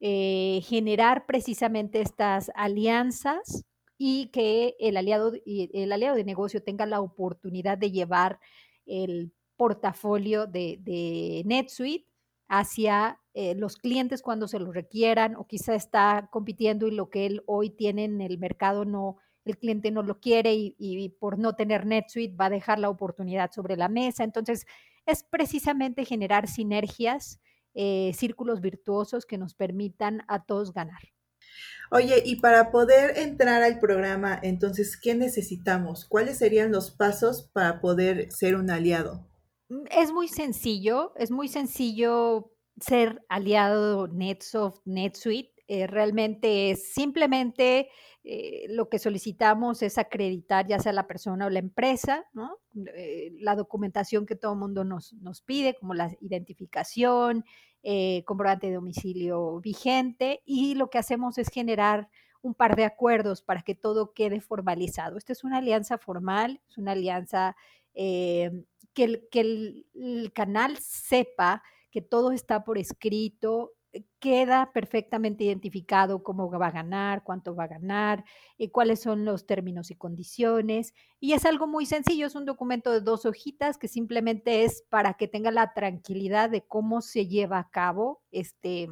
eh, 0.00 0.60
generar 0.64 1.26
precisamente 1.26 2.00
estas 2.00 2.50
alianzas 2.56 3.64
y 3.98 4.30
que 4.32 4.74
el 4.80 4.96
aliado, 4.96 5.32
el 5.46 5.92
aliado 5.92 6.16
de 6.16 6.24
negocio 6.24 6.62
tenga 6.62 6.86
la 6.86 7.00
oportunidad 7.00 7.78
de 7.78 7.92
llevar 7.92 8.40
el 8.84 9.32
portafolio 9.56 10.46
de, 10.46 11.42
NetSuite 11.44 12.08
hacia 12.48 13.20
eh, 13.34 13.54
los 13.54 13.76
clientes 13.76 14.22
cuando 14.22 14.48
se 14.48 14.58
lo 14.58 14.72
requieran 14.72 15.36
o 15.36 15.46
quizá 15.46 15.76
está 15.76 16.28
compitiendo 16.32 16.88
y 16.88 16.90
lo 16.90 17.10
que 17.10 17.26
él 17.26 17.42
hoy 17.46 17.70
tiene 17.70 18.04
en 18.04 18.20
el 18.20 18.38
mercado 18.38 18.84
no, 18.84 19.18
el 19.44 19.58
cliente 19.58 19.90
no 19.90 20.02
lo 20.02 20.20
quiere 20.20 20.54
y, 20.54 21.08
por 21.20 21.38
no 21.38 21.54
tener 21.54 21.86
NetSuite 21.86 22.36
va 22.36 22.46
a 22.46 22.50
dejar 22.50 22.78
la 22.78 22.90
oportunidad 22.90 23.50
sobre 23.52 23.76
la 23.76 23.88
mesa. 23.88 24.24
Entonces, 24.24 24.66
es 25.06 25.24
precisamente 25.24 26.04
generar 26.04 26.48
sinergias, 26.48 27.40
eh, 27.74 28.12
círculos 28.14 28.60
virtuosos 28.60 29.26
que 29.26 29.38
nos 29.38 29.54
permitan 29.54 30.22
a 30.28 30.44
todos 30.44 30.72
ganar. 30.72 31.00
Oye, 31.90 32.22
y 32.24 32.36
para 32.36 32.70
poder 32.70 33.18
entrar 33.18 33.62
al 33.62 33.80
programa, 33.80 34.38
entonces, 34.42 34.96
¿qué 34.96 35.14
necesitamos? 35.14 36.04
¿Cuáles 36.04 36.38
serían 36.38 36.70
los 36.70 36.92
pasos 36.92 37.50
para 37.52 37.80
poder 37.80 38.30
ser 38.30 38.54
un 38.54 38.70
aliado? 38.70 39.26
Mm, 39.68 39.84
es 39.90 40.12
muy 40.12 40.28
sencillo, 40.28 41.12
es 41.16 41.30
muy 41.30 41.48
sencillo 41.48 42.52
ser 42.80 43.24
aliado 43.28 44.06
NetSoft, 44.06 44.82
NetSuite. 44.84 45.52
Eh, 45.72 45.86
realmente 45.86 46.72
es 46.72 46.92
simplemente 46.92 47.90
eh, 48.24 48.66
lo 48.70 48.88
que 48.88 48.98
solicitamos 48.98 49.82
es 49.82 49.98
acreditar 49.98 50.66
ya 50.66 50.80
sea 50.80 50.92
la 50.92 51.06
persona 51.06 51.46
o 51.46 51.50
la 51.50 51.60
empresa, 51.60 52.26
¿no? 52.32 52.56
Eh, 52.96 53.30
la 53.38 53.54
documentación 53.54 54.26
que 54.26 54.34
todo 54.34 54.54
el 54.54 54.58
mundo 54.58 54.82
nos, 54.82 55.12
nos, 55.12 55.42
pide, 55.42 55.76
como 55.76 55.94
la 55.94 56.10
identificación, 56.20 57.44
comprobante 58.24 58.66
de 58.66 58.74
domicilio 58.74 59.60
vigente, 59.60 60.42
y 60.44 60.74
lo 60.74 60.90
que 60.90 60.98
hacemos 60.98 61.38
es 61.38 61.46
generar 61.46 62.08
un 62.42 62.54
par 62.54 62.74
de 62.74 62.84
acuerdos 62.84 63.40
para 63.40 63.62
que 63.62 63.76
todo 63.76 64.12
quede 64.12 64.40
formalizado. 64.40 65.18
Esta 65.18 65.32
es 65.32 65.44
una 65.44 65.58
alianza 65.58 65.98
formal, 65.98 66.60
es 66.68 66.78
una 66.78 66.92
alianza 66.92 67.54
que, 67.94 68.64
el, 68.96 69.28
que 69.30 69.40
el 69.94 70.32
canal 70.34 70.78
sepa 70.78 71.62
que 71.92 72.02
todo 72.02 72.32
está 72.32 72.64
por 72.64 72.76
escrito, 72.76 73.72
queda 74.18 74.70
perfectamente 74.72 75.44
identificado 75.44 76.22
cómo 76.22 76.50
va 76.50 76.68
a 76.68 76.70
ganar, 76.70 77.24
cuánto 77.24 77.54
va 77.54 77.64
a 77.64 77.68
ganar, 77.68 78.24
eh, 78.58 78.70
cuáles 78.70 79.00
son 79.00 79.24
los 79.24 79.46
términos 79.46 79.90
y 79.90 79.96
condiciones. 79.96 80.94
Y 81.18 81.32
es 81.32 81.44
algo 81.44 81.66
muy 81.66 81.86
sencillo, 81.86 82.26
es 82.26 82.34
un 82.34 82.44
documento 82.44 82.90
de 82.92 83.00
dos 83.00 83.26
hojitas 83.26 83.78
que 83.78 83.88
simplemente 83.88 84.64
es 84.64 84.84
para 84.88 85.14
que 85.14 85.28
tenga 85.28 85.50
la 85.50 85.72
tranquilidad 85.72 86.50
de 86.50 86.66
cómo 86.66 87.00
se 87.00 87.26
lleva 87.26 87.58
a 87.58 87.70
cabo 87.70 88.22
este, 88.30 88.88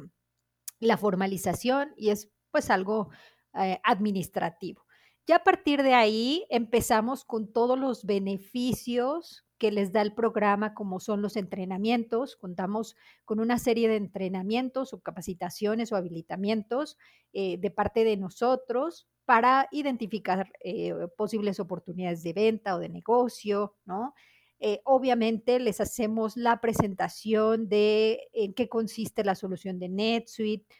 la 0.79 0.97
formalización 0.97 1.93
y 1.95 2.09
es 2.09 2.31
pues 2.51 2.69
algo 2.69 3.09
eh, 3.53 3.79
administrativo. 3.83 4.85
Ya 5.27 5.37
a 5.37 5.43
partir 5.43 5.83
de 5.83 5.93
ahí 5.93 6.45
empezamos 6.49 7.23
con 7.23 7.53
todos 7.53 7.77
los 7.77 8.03
beneficios 8.03 9.45
que 9.59 9.71
les 9.71 9.91
da 9.91 10.01
el 10.01 10.13
programa, 10.13 10.73
como 10.73 10.99
son 10.99 11.21
los 11.21 11.35
entrenamientos. 11.35 12.37
Contamos 12.37 12.95
con 13.25 13.39
una 13.39 13.59
serie 13.59 13.89
de 13.89 13.97
entrenamientos 13.97 14.93
o 14.93 15.01
capacitaciones 15.01 15.91
o 15.91 15.97
habilitamientos 15.97 16.97
eh, 17.33 17.57
de 17.57 17.69
parte 17.69 18.03
de 18.03 18.17
nosotros 18.17 19.07
para 19.25 19.67
identificar 19.71 20.51
eh, 20.63 20.93
posibles 21.17 21.59
oportunidades 21.59 22.23
de 22.23 22.33
venta 22.33 22.75
o 22.75 22.79
de 22.79 22.89
negocio, 22.89 23.75
¿no? 23.85 24.15
Eh, 24.61 24.81
obviamente 24.83 25.59
les 25.59 25.79
hacemos 25.79 26.35
la 26.35 26.59
presentación 26.59 27.69
de 27.69 28.27
en 28.33 28.53
qué 28.53 28.67
consiste 28.67 29.23
la 29.23 29.35
solución 29.35 29.79
de 29.79 29.87
NetSuite, 29.87 30.75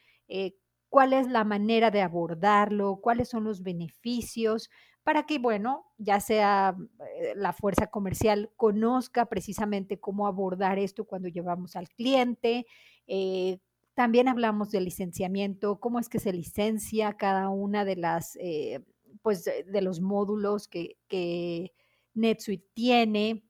cuál 0.90 1.14
es 1.14 1.28
la 1.28 1.44
manera 1.44 1.92
de 1.92 2.02
abordarlo, 2.02 3.00
cuáles 3.02 3.30
son 3.30 3.44
los 3.44 3.64
beneficios, 3.64 4.70
para 5.04 5.26
que, 5.26 5.40
bueno, 5.40 5.86
ya 5.98 6.20
sea 6.20 6.76
eh, 7.16 7.34
la 7.36 7.54
fuerza 7.54 7.88
comercial 7.88 8.52
conozca 8.56 9.26
precisamente 9.26 10.00
cómo 10.00 10.28
abordar 10.28 10.78
esto 10.78 11.06
cuando 11.06 11.28
llevamos 11.28 11.76
al 11.76 11.90
cliente. 11.90 12.66
Eh, 13.08 13.60
también 13.94 14.28
hablamos 14.28 14.72
del 14.72 14.86
licenciamiento, 14.86 15.80
cómo 15.80 16.00
es 16.00 16.10
que 16.10 16.20
se 16.20 16.32
licencia 16.32 17.14
cada 17.14 17.50
una 17.50 17.86
de 17.86 17.96
las, 17.96 18.38
eh, 18.40 18.82
pues, 19.22 19.44
de 19.46 19.82
los 19.82 20.00
módulos 20.00 20.68
que, 20.68 20.98
que 21.08 21.74
NetSuite 22.14 22.68
tiene 22.74 23.44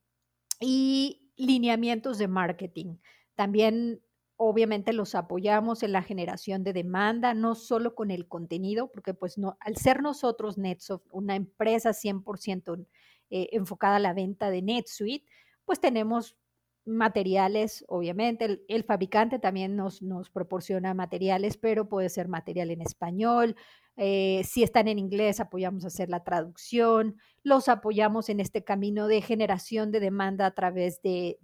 y 0.60 1.32
lineamientos 1.36 2.18
de 2.18 2.27
marketing. 2.27 2.98
También 3.36 4.01
obviamente 4.41 4.93
los 4.93 5.15
apoyamos 5.15 5.84
en 5.84 5.91
la 5.91 6.01
generación 6.01 6.63
de 6.63 6.72
demanda, 6.72 7.34
no 7.34 7.55
solo 7.55 7.93
con 7.93 8.10
el 8.10 8.25
contenido, 8.29 8.89
porque 8.89 9.13
pues 9.13 9.36
al 9.60 9.75
ser 9.75 10.01
nosotros 10.01 10.58
NetSoft 10.58 11.05
una 11.12 11.36
empresa 11.36 11.89
100% 11.89 12.88
eh, 13.31 13.50
enfocada 13.51 13.98
a 13.98 14.00
la 14.00 14.13
venta 14.13 14.50
de 14.50 14.62
NetSuite, 14.62 15.25
pues 15.65 15.81
tenemos 15.81 16.38
materiales, 16.86 17.84
obviamente, 17.89 18.63
el, 18.69 18.84
fabricante 18.86 19.39
también 19.39 19.75
nos, 19.75 20.01
nos, 20.01 20.29
proporciona 20.29 20.93
materiales, 20.93 21.58
pero 21.58 21.89
puede 21.89 22.08
ser 22.08 22.29
material 22.29 22.72
en 22.72 22.81
español. 22.81 23.58
Eh, 24.01 24.46
si 24.46 24.63
están 24.63 24.88
en 24.88 24.98
inglés, 24.98 25.41
apoyamos 25.41 25.84
a 25.84 25.88
hacer 25.88 26.10
la 26.10 26.24
traducción, 26.24 27.18
los 27.44 27.68
apoyamos 27.68 28.29
en 28.29 28.39
este 28.39 28.63
camino 28.63 29.10
de 29.10 29.22
generación 29.22 29.91
de 29.91 30.00
demanda 30.00 30.46
a 30.46 30.56
través 30.56 31.01
de, 31.01 31.38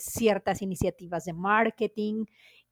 ciertas 0.00 0.62
iniciativas 0.62 1.26
de 1.26 1.32
marketing 1.32 2.24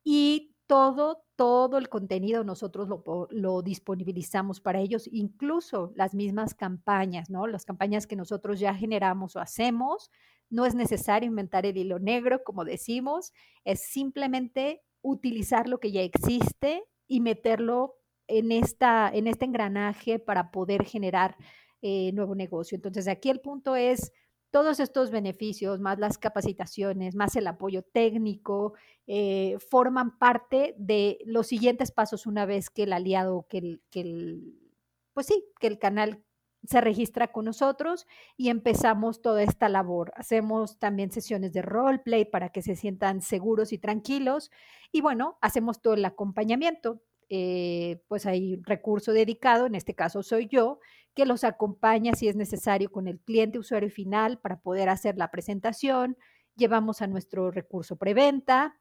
y 0.02 0.57
todo, 0.67 1.23
todo 1.37 1.78
el 1.78 1.88
contenido 1.88 2.43
nosotros 2.43 2.88
lo, 2.88 3.28
lo, 3.31 3.62
disponibilizamos 3.62 4.61
para 4.61 4.81
ellos, 4.81 5.09
incluso 5.12 5.93
las 5.95 6.12
mismas 6.12 6.55
campañas, 6.55 7.31
¿no? 7.31 7.47
Las 7.47 7.64
campañas 7.64 8.09
que 8.09 8.17
nosotros 8.17 8.59
ya 8.59 8.75
generamos 8.75 9.37
o 9.37 9.40
hacemos, 9.40 10.11
no 10.50 10.67
es 10.67 10.75
necesario 10.75 11.28
inventar 11.28 11.67
el 11.67 11.76
hilo 11.76 12.00
negro, 12.00 12.43
como 12.43 12.64
decimos, 12.64 13.33
es 13.64 13.78
simplemente 13.78 14.83
utilizar 15.02 15.69
lo 15.69 15.78
que 15.78 15.93
ya 15.93 16.02
existe 16.02 16.83
y 17.07 17.21
meterlo 17.21 17.95
en, 18.29 18.53
esta, 18.53 19.11
en 19.13 19.27
este 19.27 19.45
engranaje 19.45 20.19
para 20.19 20.51
poder 20.51 20.85
generar 20.85 21.37
eh, 21.83 22.13
nuevo 22.13 22.35
negocio. 22.35 22.77
Entonces, 22.77 23.09
aquí 23.09 23.31
el 23.31 23.41
punto 23.41 23.77
es 23.77 24.13
todos 24.51 24.81
estos 24.81 25.11
beneficios, 25.11 25.81
más 25.81 25.99
las 25.99 26.19
capacitaciones, 26.19 27.15
más 27.15 27.37
el 27.37 27.47
apoyo 27.47 27.83
técnico, 27.83 28.75
eh, 29.07 29.57
forman 29.59 30.19
parte 30.19 30.75
de 30.79 31.19
los 31.27 31.47
siguientes 31.47 31.93
pasos 31.93 32.27
una 32.27 32.47
vez 32.47 32.71
que 32.71 32.85
el 32.85 32.93
aliado, 32.93 33.47
que 33.49 33.59
el, 33.59 33.83
que 33.91 34.01
el, 34.01 34.59
pues 35.13 35.27
sí, 35.27 35.45
que 35.61 35.67
el 35.67 35.79
canal 35.79 36.25
se 36.65 36.81
registra 36.81 37.31
con 37.31 37.45
nosotros 37.45 38.07
y 38.37 38.49
empezamos 38.49 39.23
toda 39.23 39.43
esta 39.43 39.69
labor. 39.69 40.13
Hacemos 40.17 40.79
también 40.79 41.13
sesiones 41.13 41.53
de 41.53 41.63
roleplay 41.63 42.25
para 42.25 42.51
que 42.51 42.63
se 42.63 42.75
sientan 42.75 43.23
seguros 43.23 43.73
y 43.73 43.79
tranquilos 43.79 44.51
y 44.91 45.01
bueno, 45.01 45.39
hacemos 45.41 45.81
todo 45.81 45.95
el 45.95 46.05
acompañamiento. 46.05 47.01
Eh, 47.29 48.03
pues 48.09 48.27
hay 48.27 48.57
recurso 48.63 49.13
dedicado, 49.13 49.67
en 49.67 49.75
este 49.75 49.95
caso 49.95 50.23
soy 50.23 50.49
yo, 50.49 50.81
que 51.15 51.27
los 51.27 51.45
acompaña 51.45 52.15
si 52.15 52.29
es 52.29 52.37
necesario 52.37 52.91
con 52.91 53.07
el 53.09 53.21
cliente 53.21 53.59
usuario 53.59 53.91
final 53.91 54.39
para 54.39 54.61
poder 54.61 54.89
hacer 54.89 55.17
la 55.19 55.31
presentación. 55.31 56.17
Llevamos 56.57 57.03
a 57.03 57.07
nuestro 57.07 57.51
recurso 57.51 57.97
preventa, 57.97 58.79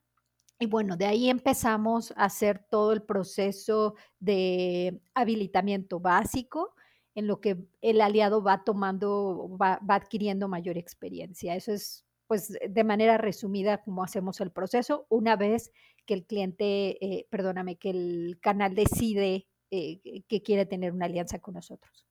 y 0.59 0.65
bueno, 0.65 0.97
de 0.97 1.05
ahí 1.05 1.29
empezamos 1.29 2.11
a 2.17 2.25
hacer 2.25 2.65
todo 2.69 2.91
el 2.91 3.03
proceso 3.03 3.93
de 4.19 4.99
habilitamiento 5.13 5.99
básico, 5.99 6.73
en 7.13 7.27
lo 7.27 7.41
que 7.41 7.57
el 7.81 8.01
aliado 8.01 8.41
va 8.41 8.63
tomando, 8.63 9.55
va, 9.61 9.79
adquiriendo 9.87 10.47
mayor 10.47 10.77
experiencia. 10.77 11.55
Eso 11.55 11.73
es, 11.73 12.05
pues, 12.27 12.53
de 12.67 12.83
manera 12.83 13.17
resumida, 13.17 13.81
cómo 13.83 14.03
hacemos 14.03 14.41
el 14.41 14.51
proceso 14.51 15.05
una 15.09 15.35
vez 15.35 15.71
que 16.05 16.13
el 16.13 16.25
cliente, 16.25 17.03
eh, 17.05 17.27
perdóname, 17.29 17.77
que 17.77 17.89
el 17.89 18.39
canal 18.41 18.75
decide 18.75 19.47
eh, 19.71 20.23
que 20.27 20.41
quiere 20.41 20.65
tener 20.65 20.93
una 20.93 21.05
alianza 21.05 21.39
con 21.39 21.55
nosotros 21.55 22.07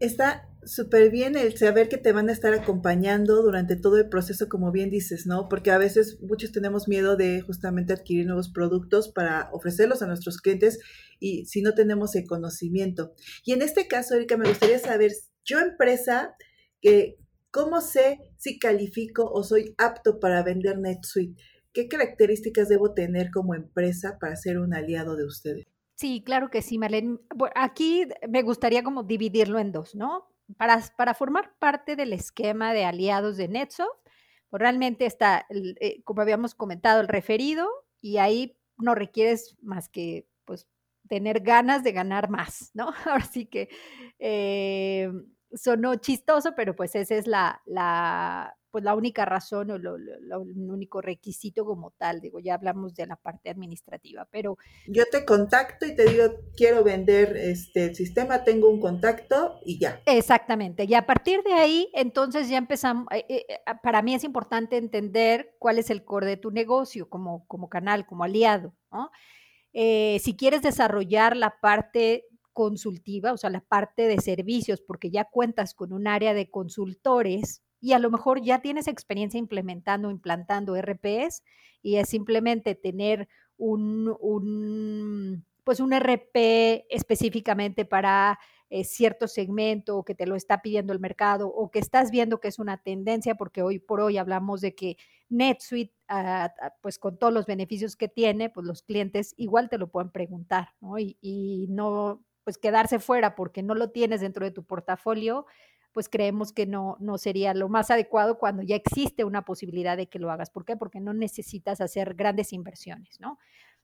está 0.00 0.48
súper 0.64 1.10
bien 1.10 1.36
el 1.36 1.56
saber 1.56 1.88
que 1.88 1.98
te 1.98 2.12
van 2.12 2.28
a 2.28 2.32
estar 2.32 2.52
acompañando 2.54 3.42
durante 3.42 3.76
todo 3.76 3.96
el 3.98 4.08
proceso, 4.08 4.48
como 4.48 4.70
bien 4.70 4.90
dices, 4.90 5.26
¿no? 5.26 5.48
Porque 5.48 5.70
a 5.70 5.78
veces 5.78 6.18
muchos 6.20 6.52
tenemos 6.52 6.88
miedo 6.88 7.16
de 7.16 7.40
justamente 7.40 7.92
adquirir 7.92 8.26
nuevos 8.26 8.50
productos 8.50 9.08
para 9.08 9.48
ofrecerlos 9.52 10.02
a 10.02 10.06
nuestros 10.06 10.38
clientes 10.38 10.78
y 11.18 11.46
si 11.46 11.62
no 11.62 11.74
tenemos 11.74 12.14
el 12.14 12.26
conocimiento. 12.26 13.12
Y 13.44 13.52
en 13.52 13.62
este 13.62 13.88
caso, 13.88 14.14
Erika, 14.14 14.36
me 14.36 14.48
gustaría 14.48 14.78
saber, 14.78 15.12
yo 15.44 15.58
empresa, 15.58 16.36
que, 16.80 17.16
¿cómo 17.50 17.80
sé 17.80 18.18
si 18.36 18.58
califico 18.58 19.30
o 19.30 19.42
soy 19.42 19.74
apto 19.78 20.20
para 20.20 20.42
vender 20.42 20.78
NetSuite? 20.78 21.40
¿Qué 21.72 21.88
características 21.88 22.68
debo 22.68 22.94
tener 22.94 23.30
como 23.30 23.54
empresa 23.54 24.18
para 24.20 24.36
ser 24.36 24.58
un 24.58 24.74
aliado 24.74 25.16
de 25.16 25.24
ustedes? 25.24 25.66
Sí, 25.94 26.22
claro 26.24 26.48
que 26.50 26.62
sí, 26.62 26.78
Marlene. 26.78 27.18
aquí 27.54 28.06
me 28.28 28.42
gustaría 28.42 28.82
como 28.82 29.02
dividirlo 29.02 29.58
en 29.58 29.72
dos, 29.72 29.94
¿no? 29.94 30.28
Para, 30.56 30.82
para 30.96 31.14
formar 31.14 31.54
parte 31.58 31.96
del 31.96 32.12
esquema 32.12 32.72
de 32.72 32.84
aliados 32.84 33.36
de 33.36 33.48
Netsoft, 33.48 33.98
pues 34.48 34.60
realmente 34.60 35.06
está, 35.06 35.46
eh, 35.50 36.02
como 36.04 36.22
habíamos 36.22 36.54
comentado, 36.54 37.00
el 37.00 37.08
referido 37.08 37.68
y 38.00 38.18
ahí 38.18 38.56
no 38.78 38.94
requieres 38.94 39.56
más 39.60 39.88
que 39.88 40.26
pues 40.44 40.68
tener 41.08 41.40
ganas 41.40 41.82
de 41.82 41.92
ganar 41.92 42.30
más, 42.30 42.70
¿no? 42.74 42.92
Ahora 43.04 43.24
sí 43.24 43.46
que 43.46 43.68
eh, 44.18 45.10
sonó 45.54 45.96
chistoso, 45.96 46.54
pero 46.54 46.74
pues 46.76 46.94
esa 46.94 47.14
es 47.14 47.26
la, 47.26 47.62
la, 47.66 48.56
pues 48.70 48.84
la 48.84 48.94
única 48.94 49.24
razón 49.24 49.70
o 49.70 49.76
el 49.76 50.70
único 50.70 51.00
requisito 51.00 51.64
como 51.64 51.92
tal, 51.92 52.20
digo, 52.20 52.38
ya 52.38 52.54
hablamos 52.54 52.94
de 52.94 53.06
la 53.06 53.16
parte 53.16 53.50
administrativa, 53.50 54.28
pero... 54.30 54.58
Yo 54.86 55.04
te 55.10 55.24
contacto 55.24 55.86
y 55.86 55.94
te 55.96 56.04
digo, 56.04 56.24
quiero 56.56 56.84
vender 56.84 57.36
este 57.36 57.86
el 57.86 57.94
sistema, 57.94 58.44
tengo 58.44 58.68
un 58.68 58.80
contacto 58.80 59.58
y 59.64 59.78
ya. 59.78 60.02
Exactamente, 60.06 60.84
y 60.84 60.94
a 60.94 61.06
partir 61.06 61.42
de 61.42 61.54
ahí, 61.54 61.90
entonces 61.94 62.48
ya 62.48 62.58
empezamos, 62.58 63.06
eh, 63.12 63.24
eh, 63.28 63.46
eh, 63.48 63.58
para 63.82 64.02
mí 64.02 64.14
es 64.14 64.24
importante 64.24 64.76
entender 64.76 65.56
cuál 65.58 65.78
es 65.78 65.90
el 65.90 66.04
core 66.04 66.26
de 66.26 66.36
tu 66.36 66.50
negocio 66.50 67.08
como, 67.08 67.46
como 67.46 67.68
canal, 67.68 68.06
como 68.06 68.24
aliado, 68.24 68.74
¿no? 68.92 69.10
si 69.70 70.34
quieres 70.36 70.62
desarrollar 70.62 71.36
la 71.36 71.60
parte 71.60 72.24
consultiva, 72.58 73.32
o 73.32 73.36
sea, 73.36 73.50
la 73.50 73.60
parte 73.60 74.08
de 74.08 74.18
servicios, 74.18 74.80
porque 74.80 75.10
ya 75.10 75.26
cuentas 75.26 75.74
con 75.74 75.92
un 75.92 76.08
área 76.08 76.34
de 76.34 76.50
consultores, 76.50 77.62
y 77.80 77.92
a 77.92 78.00
lo 78.00 78.10
mejor 78.10 78.42
ya 78.42 78.60
tienes 78.62 78.88
experiencia 78.88 79.38
implementando, 79.38 80.10
implantando 80.10 80.74
RPs 80.74 81.44
y 81.82 81.98
es 81.98 82.08
simplemente 82.08 82.74
tener 82.74 83.28
un, 83.58 85.44
pues 85.62 85.78
un 85.78 85.92
RP 85.92 86.84
específicamente 86.90 87.84
para 87.84 88.40
eh, 88.70 88.82
cierto 88.82 89.28
segmento 89.28 89.98
o 89.98 90.04
que 90.04 90.16
te 90.16 90.26
lo 90.26 90.34
está 90.34 90.60
pidiendo 90.60 90.92
el 90.92 90.98
mercado 90.98 91.46
o 91.46 91.70
que 91.70 91.78
estás 91.78 92.10
viendo 92.10 92.40
que 92.40 92.48
es 92.48 92.58
una 92.58 92.82
tendencia, 92.82 93.36
porque 93.36 93.62
hoy 93.62 93.78
por 93.78 94.00
hoy 94.00 94.18
hablamos 94.18 94.60
de 94.60 94.74
que 94.74 94.96
NetSuite, 95.28 95.94
ah, 96.08 96.52
pues 96.82 96.98
con 96.98 97.20
todos 97.20 97.32
los 97.32 97.46
beneficios 97.46 97.94
que 97.94 98.08
tiene, 98.08 98.50
pues 98.50 98.66
los 98.66 98.82
clientes 98.82 99.32
igual 99.36 99.68
te 99.68 99.78
lo 99.78 99.86
pueden 99.92 100.10
preguntar, 100.10 100.70
¿no? 100.80 100.98
Y 100.98 101.66
no, 101.70 102.24
pues 102.48 102.56
quedarse 102.56 102.98
fuera 102.98 103.34
porque 103.34 103.62
no 103.62 103.74
lo 103.74 103.90
tienes 103.90 104.22
dentro 104.22 104.42
de 104.42 104.50
tu 104.50 104.64
portafolio, 104.64 105.44
pues 105.92 106.08
creemos 106.08 106.50
que 106.50 106.64
no, 106.64 106.96
no 106.98 107.18
sería 107.18 107.52
lo 107.52 107.68
más 107.68 107.90
adecuado 107.90 108.38
cuando 108.38 108.62
ya 108.62 108.74
existe 108.74 109.22
una 109.22 109.44
posibilidad 109.44 109.98
de 109.98 110.08
que 110.08 110.18
lo 110.18 110.30
hagas. 110.30 110.48
¿Por 110.48 110.64
qué? 110.64 110.74
Porque 110.74 110.98
no 110.98 111.12
necesitas 111.12 111.82
hacer 111.82 112.14
grandes 112.14 112.54
inversiones, 112.54 113.20
¿no? 113.20 113.38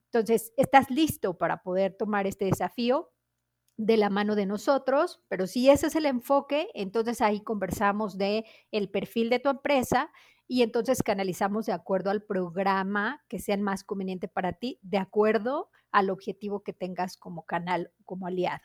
Entonces, 0.06 0.54
estás 0.56 0.88
listo 0.88 1.36
para 1.36 1.62
poder 1.62 1.94
tomar 1.94 2.26
este 2.26 2.46
desafío 2.46 3.12
de 3.76 3.98
la 3.98 4.08
mano 4.08 4.34
de 4.34 4.46
nosotros, 4.46 5.20
pero 5.28 5.46
si 5.46 5.68
ese 5.68 5.88
es 5.88 5.94
el 5.94 6.06
enfoque, 6.06 6.70
entonces 6.72 7.20
ahí 7.20 7.42
conversamos 7.42 8.16
de 8.16 8.46
el 8.70 8.88
perfil 8.88 9.28
de 9.28 9.40
tu 9.40 9.50
empresa 9.50 10.10
y 10.46 10.62
entonces 10.62 11.02
canalizamos 11.02 11.66
de 11.66 11.72
acuerdo 11.72 12.10
al 12.10 12.22
programa 12.22 13.22
que 13.28 13.38
sea 13.38 13.56
más 13.56 13.84
conveniente 13.84 14.28
para 14.28 14.52
ti, 14.52 14.78
de 14.82 14.98
acuerdo 14.98 15.70
al 15.90 16.10
objetivo 16.10 16.62
que 16.62 16.72
tengas 16.72 17.16
como 17.16 17.44
canal, 17.44 17.92
como 18.04 18.26
aliado. 18.26 18.62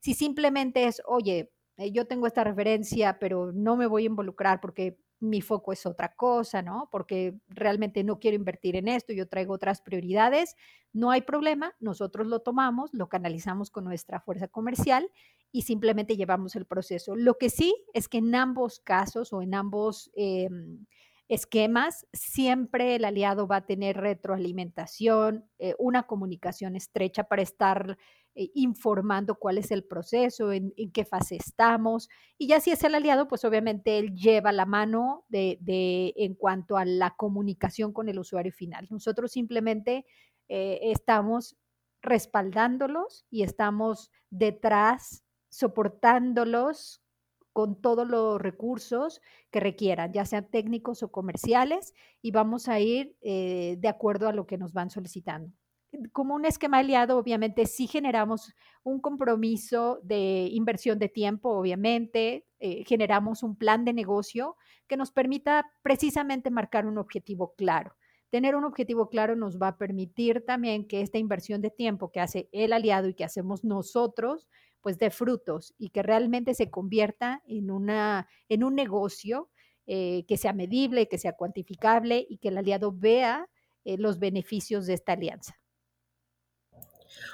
Si 0.00 0.14
simplemente 0.14 0.84
es, 0.84 1.02
oye, 1.06 1.52
eh, 1.76 1.90
yo 1.92 2.06
tengo 2.06 2.26
esta 2.26 2.44
referencia, 2.44 3.18
pero 3.18 3.52
no 3.52 3.76
me 3.76 3.86
voy 3.86 4.04
a 4.04 4.06
involucrar 4.06 4.60
porque 4.60 4.98
mi 5.20 5.42
foco 5.42 5.72
es 5.72 5.86
otra 5.86 6.14
cosa, 6.14 6.62
¿no? 6.62 6.88
Porque 6.90 7.34
realmente 7.48 8.02
no 8.02 8.18
quiero 8.18 8.36
invertir 8.36 8.76
en 8.76 8.88
esto, 8.88 9.12
yo 9.12 9.28
traigo 9.28 9.54
otras 9.54 9.82
prioridades, 9.82 10.56
no 10.92 11.10
hay 11.10 11.20
problema, 11.22 11.74
nosotros 11.78 12.26
lo 12.26 12.40
tomamos, 12.40 12.92
lo 12.92 13.08
canalizamos 13.08 13.70
con 13.70 13.84
nuestra 13.84 14.20
fuerza 14.20 14.48
comercial 14.48 15.10
y 15.52 15.62
simplemente 15.62 16.16
llevamos 16.16 16.56
el 16.56 16.64
proceso. 16.64 17.14
Lo 17.16 17.38
que 17.38 17.50
sí 17.50 17.74
es 17.92 18.08
que 18.08 18.18
en 18.18 18.34
ambos 18.34 18.80
casos 18.80 19.32
o 19.32 19.42
en 19.42 19.54
ambos 19.54 20.10
em, 20.14 20.86
esquemas, 21.30 22.08
siempre 22.12 22.96
el 22.96 23.04
aliado 23.04 23.46
va 23.46 23.56
a 23.56 23.66
tener 23.66 23.96
retroalimentación, 23.96 25.48
eh, 25.60 25.76
una 25.78 26.02
comunicación 26.02 26.74
estrecha 26.74 27.24
para 27.24 27.42
estar 27.42 27.96
eh, 28.34 28.50
informando 28.54 29.36
cuál 29.36 29.58
es 29.58 29.70
el 29.70 29.84
proceso, 29.84 30.52
en, 30.52 30.72
qué 30.92 31.04
fase 31.04 31.36
estamos. 31.36 32.08
Y 32.36 32.48
ya 32.48 32.58
si 32.58 32.72
es 32.72 32.82
el 32.82 32.96
aliado, 32.96 33.28
pues 33.28 33.44
obviamente 33.44 33.98
él 33.98 34.12
lleva 34.12 34.50
la 34.50 34.66
mano 34.66 35.24
de, 35.28 35.58
en 36.16 36.34
cuanto 36.34 36.76
a 36.76 36.84
la 36.84 37.14
comunicación 37.16 37.92
con 37.92 38.08
el 38.08 38.18
usuario 38.18 38.52
final. 38.52 38.88
Nosotros 38.90 39.30
simplemente 39.30 40.06
eh, 40.48 40.80
estamos 40.82 41.56
respaldándolos 42.02 43.24
y 43.30 43.44
estamos 43.44 44.10
detrás, 44.30 45.22
soportándolos 45.48 47.02
con 47.52 47.80
todos 47.80 48.06
los 48.08 48.40
recursos 48.40 49.20
que 49.50 49.60
requieran, 49.60 50.12
ya 50.12 50.24
sean 50.24 50.50
técnicos 50.50 51.02
o 51.02 51.10
comerciales, 51.10 51.94
y 52.22 52.30
vamos 52.30 52.68
a 52.68 52.80
ir 52.80 53.16
eh, 53.20 53.76
de 53.78 53.88
acuerdo 53.88 54.28
a 54.28 54.32
lo 54.32 54.46
que 54.46 54.58
nos 54.58 54.72
van 54.72 54.90
solicitando 54.90 55.52
como 56.12 56.34
un 56.34 56.44
esquema 56.44 56.78
aliado, 56.78 57.18
obviamente 57.18 57.66
sí 57.66 57.86
generamos 57.86 58.54
un 58.82 59.00
compromiso 59.00 60.00
de 60.02 60.48
inversión 60.52 60.98
de 60.98 61.08
tiempo, 61.08 61.50
obviamente, 61.50 62.46
eh, 62.60 62.84
generamos 62.86 63.42
un 63.42 63.56
plan 63.56 63.84
de 63.84 63.92
negocio 63.92 64.56
que 64.86 64.96
nos 64.96 65.10
permita 65.10 65.72
precisamente 65.82 66.50
marcar 66.50 66.86
un 66.86 66.98
objetivo 66.98 67.54
claro. 67.56 67.96
Tener 68.30 68.54
un 68.54 68.64
objetivo 68.64 69.08
claro 69.08 69.34
nos 69.34 69.58
va 69.60 69.68
a 69.68 69.78
permitir 69.78 70.44
también 70.46 70.86
que 70.86 71.00
esta 71.00 71.18
inversión 71.18 71.60
de 71.60 71.70
tiempo 71.70 72.12
que 72.12 72.20
hace 72.20 72.48
el 72.52 72.72
aliado 72.72 73.08
y 73.08 73.14
que 73.14 73.24
hacemos 73.24 73.64
nosotros, 73.64 74.48
pues 74.82 74.98
dé 74.98 75.10
frutos 75.10 75.74
y 75.78 75.90
que 75.90 76.02
realmente 76.02 76.54
se 76.54 76.70
convierta 76.70 77.42
en, 77.46 77.70
una, 77.70 78.28
en 78.48 78.64
un 78.64 78.74
negocio 78.74 79.50
eh, 79.86 80.24
que 80.26 80.36
sea 80.36 80.52
medible, 80.52 81.08
que 81.08 81.18
sea 81.18 81.32
cuantificable 81.32 82.26
y 82.28 82.38
que 82.38 82.48
el 82.48 82.58
aliado 82.58 82.92
vea 82.92 83.48
eh, 83.84 83.96
los 83.98 84.18
beneficios 84.18 84.86
de 84.86 84.94
esta 84.94 85.12
alianza. 85.12 85.60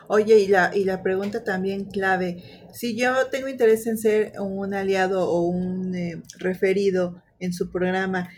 Oye, 0.08 0.38
y 0.38 0.46
la, 0.48 0.74
y 0.74 0.84
la 0.84 1.02
pregunta 1.02 1.44
también 1.44 1.84
clave, 1.84 2.42
si 2.72 2.96
yo 2.96 3.12
tengo 3.30 3.48
interés 3.48 3.86
en 3.86 3.98
ser 3.98 4.32
un 4.40 4.72
aliado 4.72 5.28
o 5.28 5.42
un 5.42 5.94
eh, 5.94 6.22
referido 6.38 7.22
en 7.40 7.52
su 7.52 7.70
programa, 7.70 8.30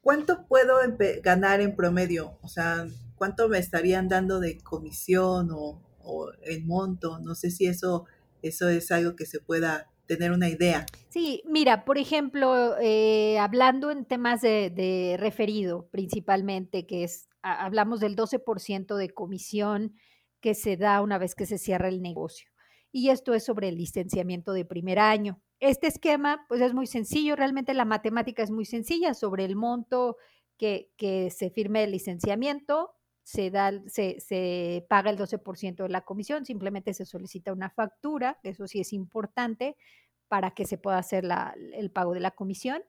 ¿cuánto 0.00 0.46
puedo 0.48 0.78
ganar 1.22 1.60
en 1.60 1.76
promedio? 1.76 2.38
O 2.42 2.48
sea, 2.48 2.86
¿cuánto 3.14 3.48
me 3.48 3.58
estarían 3.58 4.08
dando 4.08 4.40
de 4.40 4.58
comisión 4.58 5.50
o, 5.52 5.82
o 6.02 6.32
en 6.42 6.66
monto? 6.66 7.18
No 7.20 7.34
sé 7.34 7.50
si 7.50 7.66
eso, 7.66 8.06
eso 8.48 8.68
es 8.68 8.90
algo 8.90 9.16
que 9.16 9.26
se 9.26 9.40
pueda 9.40 9.90
tener 10.06 10.32
una 10.32 10.48
idea. 10.48 10.86
Sí, 11.08 11.42
mira, 11.46 11.84
por 11.84 11.98
ejemplo, 11.98 12.76
eh, 12.80 13.38
hablando 13.38 13.90
en 13.90 14.04
temas 14.04 14.40
de, 14.40 15.16
referido 15.18 15.88
principalmente, 15.90 16.86
que 16.86 17.04
es, 17.04 17.28
hablamos 17.42 18.00
del 18.00 18.16
12% 18.16 18.96
de 18.96 19.10
comisión 19.10 19.94
que 20.40 20.54
se 20.54 20.76
da 20.76 21.00
una 21.02 21.18
vez 21.18 21.34
que 21.34 21.46
se 21.46 21.58
cierra 21.58 21.88
el 21.88 22.02
negocio. 22.02 22.50
Y 22.92 23.10
esto 23.10 23.34
es 23.34 23.44
sobre 23.44 23.68
el 23.68 23.76
licenciamiento 23.76 24.52
de 24.52 24.64
primer 24.64 24.98
año. 24.98 25.42
Este 25.58 25.86
esquema, 25.86 26.46
pues 26.48 26.60
es 26.60 26.72
muy 26.72 26.86
sencillo, 26.86 27.36
realmente 27.36 27.74
la 27.74 27.84
matemática 27.84 28.42
es 28.42 28.50
muy 28.50 28.64
sencilla 28.64 29.14
sobre 29.14 29.44
el 29.44 29.56
monto 29.56 30.16
que 30.56 30.90
se 31.30 31.50
firme 31.50 31.84
el 31.84 31.90
licenciamiento, 31.90 32.95
se, 33.26 33.50
da, 33.50 33.72
se, 33.88 34.20
se 34.20 34.86
paga 34.88 35.10
el 35.10 35.18
12% 35.18 35.82
de 35.82 35.88
la 35.88 36.02
comisión, 36.02 36.46
simplemente 36.46 36.94
se 36.94 37.04
solicita 37.04 37.52
una 37.52 37.70
factura, 37.70 38.38
eso 38.44 38.68
sí 38.68 38.78
es 38.78 38.92
importante 38.92 39.76
para 40.28 40.52
que 40.52 40.64
se 40.64 40.78
pueda 40.78 40.98
hacer 40.98 41.24
la, 41.24 41.52
el 41.74 41.90
pago 41.90 42.14
de 42.14 42.20
la 42.20 42.30
comisión. 42.30 42.84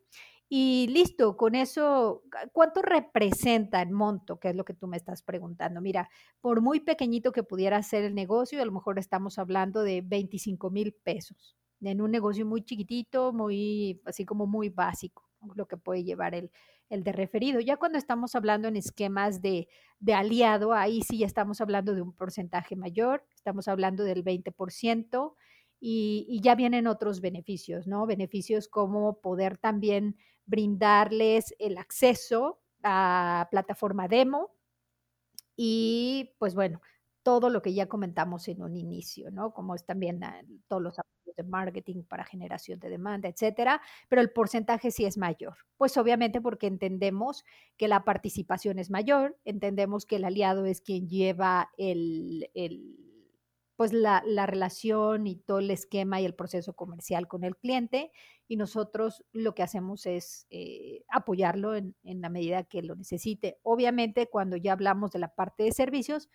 Y 0.47 0.85
listo, 0.91 1.37
con 1.37 1.55
eso, 1.55 2.21
¿cuánto 2.53 2.83
representa 2.83 3.81
el 3.81 3.89
monto? 3.89 4.39
Que 4.39 4.49
es 4.49 4.55
lo 4.55 4.63
que 4.63 4.75
tú 4.75 4.85
me 4.85 4.97
estás 4.97 5.23
preguntando. 5.23 5.81
Mira, 5.81 6.07
por 6.39 6.61
muy 6.61 6.81
pequeñito 6.81 7.31
que 7.31 7.41
pudiera 7.41 7.81
ser 7.81 8.03
el 8.03 8.13
negocio, 8.13 8.61
a 8.61 8.65
lo 8.65 8.71
mejor 8.71 8.99
estamos 8.99 9.39
hablando 9.39 9.81
de 9.81 10.03
25 10.05 10.69
mil 10.69 10.93
pesos. 10.93 11.57
En 11.81 11.99
un 11.99 12.11
negocio 12.11 12.45
muy 12.45 12.61
chiquitito, 12.63 13.33
muy, 13.33 14.03
así 14.05 14.23
como 14.23 14.45
muy 14.45 14.69
básico, 14.69 15.27
lo 15.55 15.67
que 15.67 15.77
puede 15.77 16.03
llevar 16.03 16.35
el, 16.35 16.51
el 16.89 17.03
de 17.03 17.11
referido. 17.11 17.59
Ya 17.59 17.77
cuando 17.77 17.97
estamos 17.97 18.35
hablando 18.35 18.67
en 18.67 18.75
esquemas 18.75 19.41
de, 19.41 19.67
de 19.99 20.13
aliado, 20.13 20.73
ahí 20.73 21.01
sí 21.01 21.19
ya 21.19 21.25
estamos 21.27 21.61
hablando 21.61 21.95
de 21.95 22.01
un 22.01 22.13
porcentaje 22.13 22.75
mayor, 22.75 23.25
estamos 23.35 23.67
hablando 23.67 24.03
del 24.03 24.23
20%. 24.23 25.33
Y, 25.79 26.25
y, 26.27 26.41
ya 26.41 26.55
vienen 26.55 26.87
otros 26.87 27.21
beneficios, 27.21 27.85
¿no? 27.85 28.07
Beneficios 28.07 28.67
como 28.67 29.21
poder 29.21 29.59
también 29.59 30.17
brindarles 30.47 31.53
el 31.59 31.77
acceso 31.77 32.59
a 32.81 33.47
plataforma 33.51 34.07
demo 34.07 34.57
y 35.55 36.35
pues 36.37 36.55
bueno, 36.55 36.81
todo 37.23 37.49
lo 37.49 37.61
que 37.61 37.73
ya 37.73 37.87
comentamos 37.87 38.47
en 38.47 38.61
un 38.61 38.77
inicio, 38.77 39.31
¿no? 39.31 39.53
Como 39.53 39.75
es 39.75 39.85
también 39.85 40.23
ah, 40.23 40.41
todos 40.67 40.81
los 40.81 40.99
de 41.37 41.43
marketing 41.43 42.03
para 42.03 42.25
generación 42.25 42.79
de 42.79 42.89
demanda, 42.89 43.29
etcétera, 43.29 43.81
pero 44.09 44.21
el 44.21 44.31
porcentaje 44.31 44.91
sí 44.91 45.05
es 45.05 45.17
mayor. 45.17 45.55
Pues 45.77 45.95
obviamente 45.97 46.41
porque 46.41 46.67
entendemos 46.67 47.45
que 47.77 47.87
la 47.87 48.03
participación 48.03 48.79
es 48.79 48.89
mayor, 48.89 49.37
entendemos 49.45 50.05
que 50.05 50.17
el 50.17 50.25
aliado 50.25 50.65
es 50.65 50.81
quien 50.81 51.07
lleva 51.07 51.69
el, 51.77 52.49
el 52.53 52.97
pues 53.77 53.93
la, 53.93 54.23
la, 54.25 54.47
relación 54.47 55.27
y 55.27 55.35
todo 55.35 55.59
el 55.59 55.69
esquema 55.69 56.19
y 56.19 56.25
el 56.25 56.33
proceso 56.33 56.73
comercial 56.73 57.27
con 57.27 57.43
el 57.43 57.55
cliente 57.55 58.11
y 58.47 58.57
nosotros 58.57 59.23
lo 59.33 59.53
que 59.53 59.61
hacemos 59.61 60.07
es 60.07 60.47
eh, 60.49 61.03
apoyarlo 61.09 61.75
en, 61.75 61.95
en, 62.03 62.21
la 62.21 62.29
medida 62.29 62.63
que 62.63 62.81
lo 62.81 62.95
necesite. 62.95 63.59
Obviamente 63.61 64.29
cuando 64.31 64.57
ya 64.57 64.73
hablamos 64.73 65.11
de 65.11 65.19
la 65.19 65.35
parte 65.35 65.63
de 65.63 65.73
servicios, 65.73 66.27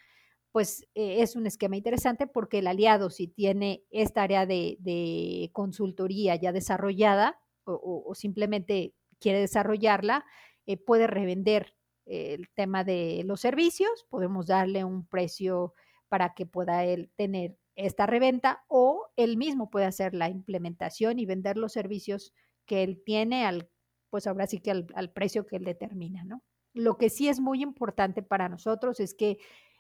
pues 0.53 0.87
eh, 0.95 1.23
es 1.23 1.35
un 1.35 1.47
esquema 1.47 1.77
interesante 1.77 2.27
porque 2.27 2.59
el 2.59 2.67
aliado 2.67 3.11
si 3.11 3.27
tiene 3.27 3.85
esta 3.91 4.23
área 4.23 4.47
de, 4.47 4.77
de 4.81 5.51
consultoría 5.53 6.37
ya 6.37 6.53
desarrollada 6.53 7.41
o, 7.65 8.13
simplemente 8.15 8.95
quiere 9.21 9.41
desarrollarla, 9.41 10.25
eh, 10.67 10.77
puede 10.77 11.07
revender 11.07 11.75
el 12.07 12.49
tema 12.51 12.83
de 12.83 13.23
los 13.25 13.41
servicios, 13.41 14.07
podemos 14.11 14.49
darle 14.49 14.85
un 14.85 15.07
precio 15.07 15.75
para 16.09 16.35
que 16.35 16.47
pueda 16.47 16.85
él 16.85 17.13
tener 17.17 17.57
esta 17.77 18.07
reventa 18.07 18.65
o 18.69 19.07
él 19.17 19.37
mismo 19.37 19.71
puede 19.71 19.87
hacer 19.87 20.13
la 20.13 20.29
implementación 20.29 21.19
y 21.19 21.27
vender 21.27 21.57
los 21.57 21.73
servicios 21.73 22.35
que 22.67 22.83
él 22.83 23.03
tiene 23.05 23.47
al, 23.47 23.71
pues 24.11 24.27
ahora 24.27 24.47
sí 24.47 24.61
que 24.61 24.71
al, 24.73 25.13
precio 25.13 25.47
que 25.47 25.57
él 25.57 25.65
determina, 25.65 26.25
¿no? 26.25 26.43
Lo 26.75 26.97
que 26.97 27.09
sí 27.09 27.29
es 27.29 27.41
muy 27.41 27.63
importante 27.63 28.23
para 28.23 28.49
nosotros 28.49 28.99
es 29.01 29.15
que 29.15 29.39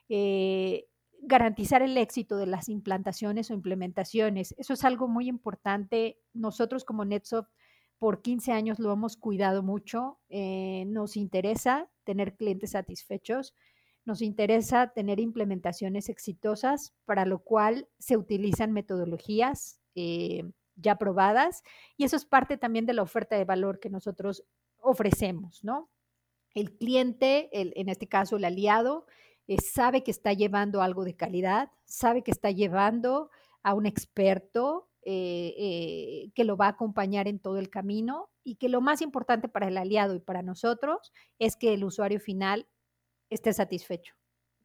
eh, 0.09 0.87
garantizar 1.21 1.83
el 1.83 1.97
éxito 1.97 2.37
de 2.37 2.47
las 2.47 2.69
implantaciones 2.69 3.51
o 3.51 3.55
implementaciones, 3.55 4.55
eso 4.59 4.75
es 4.75 4.85
algo 4.85 5.09
muy 5.09 5.29
importante. 5.29 6.19
Nosotros 6.33 6.85
como 6.85 7.05
NetSoft 7.05 7.51
por 7.99 8.23
15 8.23 8.53
años 8.53 8.79
lo 8.79 8.93
hemos 8.93 9.17
cuidado 9.17 9.62
mucho, 9.62 10.19
eh, 10.29 10.85
nos 10.87 11.17
interesa 11.17 11.88
tener 12.05 12.37
clientes 12.37 12.73
satisfechos 12.73 13.55
nos 14.05 14.21
interesa 14.21 14.88
tener 14.88 15.21
implementaciones 15.21 16.09
exitosas, 16.09 16.95
para 17.05 17.25
lo 17.25 17.41
cual 17.41 17.88
se 17.99 18.17
utilizan 18.17 18.73
metodologías 18.73 19.81
eh, 19.95 20.43
ya 20.77 20.97
probadas 20.97 21.62
y 21.97 22.05
eso 22.05 22.17
es 22.17 22.25
parte 22.25 22.57
también 22.57 22.87
de 22.87 22.95
la 22.95 23.03
oferta 23.03 23.37
de 23.37 23.45
valor 23.45 23.79
que 23.79 23.91
nosotros 23.91 24.45
ofrecemos, 24.79 25.62
¿no? 25.62 25.91
El 26.55 26.77
cliente, 26.77 27.49
en 27.53 27.88
este 27.88 28.09
caso 28.09 28.37
el 28.37 28.45
aliado, 28.45 29.07
eh, 29.48 29.59
sabe 29.61 30.02
que 30.02 30.11
está 30.11 30.33
llevando 30.33 30.83
algo 30.83 31.05
de 31.05 31.16
calidad, 31.16 31.70
sabe 31.85 32.22
que 32.22 32.31
está 32.31 32.50
llevando 32.50 33.31
a 33.62 33.74
un 33.74 33.87
experto 33.87 34.88
eh, 35.05 36.31
que 36.35 36.44
lo 36.44 36.57
va 36.57 36.66
a 36.66 36.70
acompañar 36.70 37.26
en 37.26 37.40
todo 37.40 37.59
el 37.59 37.70
camino 37.70 38.31
y 38.44 38.57
que 38.57 38.68
lo 38.68 38.81
más 38.81 39.02
importante 39.02 39.48
para 39.48 39.68
el 39.68 39.76
aliado 39.76 40.14
y 40.14 40.20
para 40.20 40.42
nosotros 40.42 41.12
es 41.38 41.57
que 41.57 41.74
el 41.74 41.85
usuario 41.85 42.20
final 42.20 42.68
esté 43.31 43.52
satisfecho, 43.52 44.14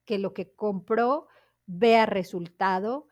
que 0.05 0.19
lo 0.19 0.33
que 0.33 0.53
compró 0.53 1.27
vea 1.65 2.05
resultado, 2.05 3.07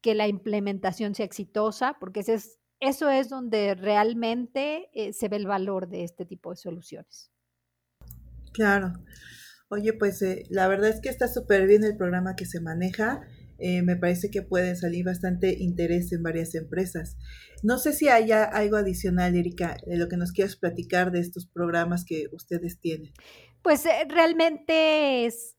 que 0.00 0.14
la 0.14 0.28
implementación 0.28 1.14
sea 1.14 1.26
exitosa, 1.26 1.96
porque 1.98 2.20
ese 2.20 2.34
es, 2.34 2.58
eso 2.80 3.10
es 3.10 3.28
donde 3.28 3.74
realmente 3.74 4.88
eh, 4.92 5.12
se 5.12 5.28
ve 5.28 5.36
el 5.36 5.46
valor 5.46 5.88
de 5.88 6.04
este 6.04 6.24
tipo 6.24 6.50
de 6.50 6.56
soluciones. 6.56 7.30
Claro. 8.52 8.92
Oye, 9.70 9.92
pues 9.92 10.22
eh, 10.22 10.44
la 10.48 10.66
verdad 10.66 10.88
es 10.88 11.00
que 11.00 11.10
está 11.10 11.28
súper 11.28 11.66
bien 11.66 11.84
el 11.84 11.96
programa 11.96 12.36
que 12.36 12.46
se 12.46 12.60
maneja. 12.60 13.20
Eh, 13.58 13.82
me 13.82 13.96
parece 13.96 14.30
que 14.30 14.40
puede 14.40 14.76
salir 14.76 15.04
bastante 15.04 15.56
interés 15.58 16.12
en 16.12 16.22
varias 16.22 16.54
empresas. 16.54 17.18
No 17.62 17.76
sé 17.76 17.92
si 17.92 18.08
haya 18.08 18.44
algo 18.44 18.76
adicional, 18.76 19.34
Erika, 19.34 19.76
de 19.86 19.96
lo 19.98 20.08
que 20.08 20.16
nos 20.16 20.32
quieras 20.32 20.56
platicar 20.56 21.10
de 21.10 21.20
estos 21.20 21.46
programas 21.46 22.04
que 22.06 22.28
ustedes 22.32 22.80
tienen. 22.80 23.12
Pues 23.62 23.84
realmente 24.08 25.26
es, 25.26 25.57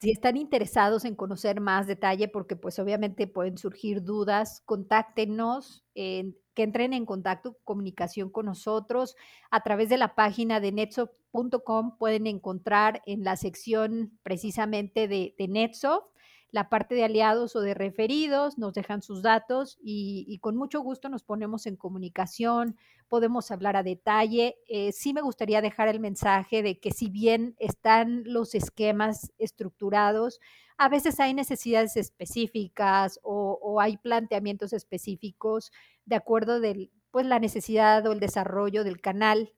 si 0.00 0.10
están 0.10 0.36
interesados 0.36 1.04
en 1.04 1.14
conocer 1.14 1.60
más 1.60 1.86
detalle, 1.86 2.28
porque 2.28 2.56
pues 2.56 2.78
obviamente 2.78 3.26
pueden 3.26 3.58
surgir 3.58 4.02
dudas, 4.02 4.62
contáctenos, 4.64 5.84
que 5.94 6.62
entren 6.62 6.92
en 6.92 7.06
contacto, 7.06 7.56
comunicación 7.64 8.30
con 8.30 8.46
nosotros 8.46 9.16
a 9.50 9.62
través 9.62 9.88
de 9.88 9.96
la 9.96 10.14
página 10.14 10.60
de 10.60 10.72
netsoft.com. 10.72 11.96
Pueden 11.98 12.26
encontrar 12.26 13.02
en 13.06 13.24
la 13.24 13.36
sección 13.36 14.18
precisamente 14.22 15.08
de, 15.08 15.34
de 15.38 15.48
Netsoft 15.48 16.06
la 16.50 16.68
parte 16.68 16.94
de 16.94 17.04
aliados 17.04 17.56
o 17.56 17.60
de 17.60 17.74
referidos, 17.74 18.58
nos 18.58 18.72
dejan 18.72 19.02
sus 19.02 19.22
datos 19.22 19.78
y, 19.82 20.38
con 20.40 20.56
mucho 20.56 20.80
gusto 20.80 21.08
nos 21.08 21.22
ponemos 21.22 21.66
en 21.66 21.76
comunicación, 21.76 22.76
podemos 23.08 23.50
hablar 23.50 23.76
a 23.76 23.82
detalle. 23.82 24.56
Eh, 24.68 24.92
sí 24.92 25.12
me 25.12 25.20
gustaría 25.20 25.60
dejar 25.60 25.88
el 25.88 26.00
mensaje 26.00 26.62
de 26.62 26.78
que 26.78 26.90
si 26.90 27.10
bien 27.10 27.54
están 27.58 28.22
los 28.24 28.54
esquemas 28.54 29.32
estructurados, 29.38 30.40
a 30.78 30.88
veces 30.88 31.20
hay 31.20 31.34
necesidades 31.34 31.96
específicas 31.96 33.20
o, 33.22 33.58
o 33.60 33.80
hay 33.80 33.96
planteamientos 33.96 34.72
específicos 34.72 35.72
de 36.06 36.16
acuerdo 36.16 36.60
del 36.60 36.90
pues 37.10 37.26
la 37.26 37.38
necesidad 37.38 38.06
o 38.06 38.12
el 38.12 38.20
desarrollo 38.20 38.84
del 38.84 39.00
canal 39.00 39.52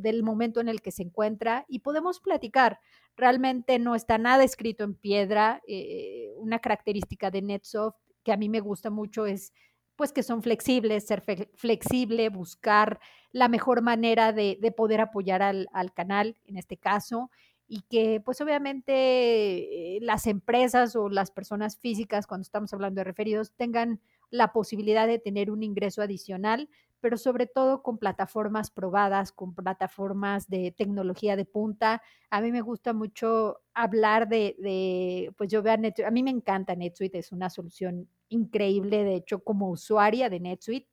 del 0.00 0.22
momento 0.22 0.60
en 0.60 0.68
el 0.68 0.82
que 0.82 0.92
se 0.92 1.02
encuentra 1.02 1.64
y 1.68 1.80
podemos 1.80 2.20
platicar. 2.20 2.80
Realmente 3.16 3.78
no 3.78 3.94
está 3.94 4.18
nada 4.18 4.44
escrito 4.44 4.84
en 4.84 4.94
piedra. 4.94 5.62
Eh, 5.66 6.32
una 6.36 6.58
característica 6.58 7.30
de 7.30 7.42
NetSoft 7.42 7.96
que 8.22 8.32
a 8.32 8.36
mí 8.36 8.48
me 8.48 8.60
gusta 8.60 8.90
mucho 8.90 9.26
es 9.26 9.52
pues 9.96 10.12
que 10.12 10.24
son 10.24 10.42
flexibles, 10.42 11.06
ser 11.06 11.22
flexible, 11.54 12.28
buscar 12.28 12.98
la 13.30 13.48
mejor 13.48 13.80
manera 13.80 14.32
de, 14.32 14.58
poder 14.76 15.00
apoyar 15.00 15.40
al, 15.40 15.68
al, 15.72 15.92
canal 15.92 16.36
en 16.46 16.56
este 16.56 16.76
caso 16.76 17.30
y 17.66 17.82
que 17.82 18.20
pues 18.20 18.40
obviamente 18.40 19.96
eh, 19.96 19.98
las 20.00 20.26
empresas 20.26 20.96
o 20.96 21.08
las 21.08 21.30
personas 21.30 21.78
físicas 21.78 22.26
cuando 22.26 22.42
estamos 22.42 22.72
hablando 22.72 23.00
de 23.00 23.04
referidos 23.04 23.52
tengan 23.52 24.00
la 24.30 24.52
posibilidad 24.52 25.06
de 25.06 25.18
tener 25.18 25.50
un 25.50 25.62
ingreso 25.62 26.02
adicional 26.02 26.68
pero 27.04 27.18
sobre 27.18 27.46
todo 27.46 27.82
con 27.82 27.98
plataformas 27.98 28.70
probadas, 28.70 29.30
con 29.30 29.54
plataformas 29.54 30.48
de 30.48 30.72
tecnología 30.72 31.36
de 31.36 31.44
punta. 31.44 32.00
A 32.30 32.40
mí 32.40 32.50
me 32.50 32.62
gusta 32.62 32.94
mucho 32.94 33.60
hablar 33.74 34.26
de, 34.26 35.30
pues 35.36 35.50
yo 35.50 35.62
veo 35.62 35.74
a 35.74 35.76
NetSuite, 35.76 36.08
a 36.08 36.10
mí 36.10 36.22
me 36.22 36.30
encanta 36.30 36.74
NetSuite, 36.74 37.18
es 37.18 37.30
una 37.30 37.50
solución 37.50 38.08
increíble, 38.30 39.04
de 39.04 39.16
hecho 39.16 39.40
como 39.40 39.68
usuaria 39.68 40.30
de 40.30 40.40
NetSuite, 40.40 40.88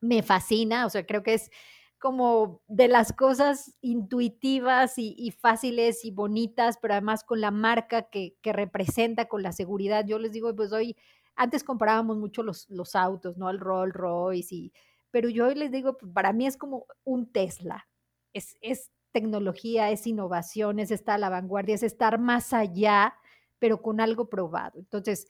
me 0.00 0.22
fascina, 0.22 0.86
o 0.86 0.90
sea, 0.90 1.04
creo 1.04 1.24
que 1.24 1.34
es 1.34 1.50
como 1.98 2.62
de 2.68 2.86
las 2.86 3.12
cosas 3.12 3.76
intuitivas 3.80 4.94
y, 4.96 5.32
fáciles 5.32 6.04
y 6.04 6.12
bonitas, 6.12 6.78
pero 6.80 6.94
además 6.94 7.24
con 7.24 7.40
la 7.40 7.50
marca 7.50 8.02
que, 8.10 8.36
que, 8.42 8.52
representa, 8.52 9.26
con 9.26 9.42
la 9.42 9.50
seguridad. 9.50 10.06
Yo 10.06 10.20
les 10.20 10.30
digo, 10.30 10.54
pues 10.54 10.72
hoy, 10.72 10.96
antes 11.34 11.64
comparábamos 11.64 12.16
mucho 12.16 12.44
los, 12.44 12.70
los 12.70 12.94
autos, 12.94 13.36
¿no? 13.38 13.50
El 13.50 13.58
Rolls 13.58 13.92
Royce 13.92 14.54
y 14.54 14.72
pero 15.12 15.28
yo 15.28 15.46
hoy 15.46 15.54
les 15.54 15.70
digo, 15.70 15.96
pues, 15.96 16.10
para 16.12 16.32
mí 16.32 16.46
es 16.46 16.56
como 16.56 16.86
un 17.04 17.30
Tesla, 17.30 17.86
es, 18.32 18.90
tecnología, 19.12 19.90
es 19.90 20.06
innovación, 20.06 20.78
es 20.78 20.90
estar 20.90 21.16
a 21.16 21.18
la 21.18 21.28
vanguardia, 21.28 21.74
es 21.74 21.82
estar 21.82 22.18
más 22.18 22.54
allá, 22.54 23.14
pero 23.58 23.82
con 23.82 24.00
algo 24.00 24.30
probado. 24.30 24.78
Entonces, 24.78 25.26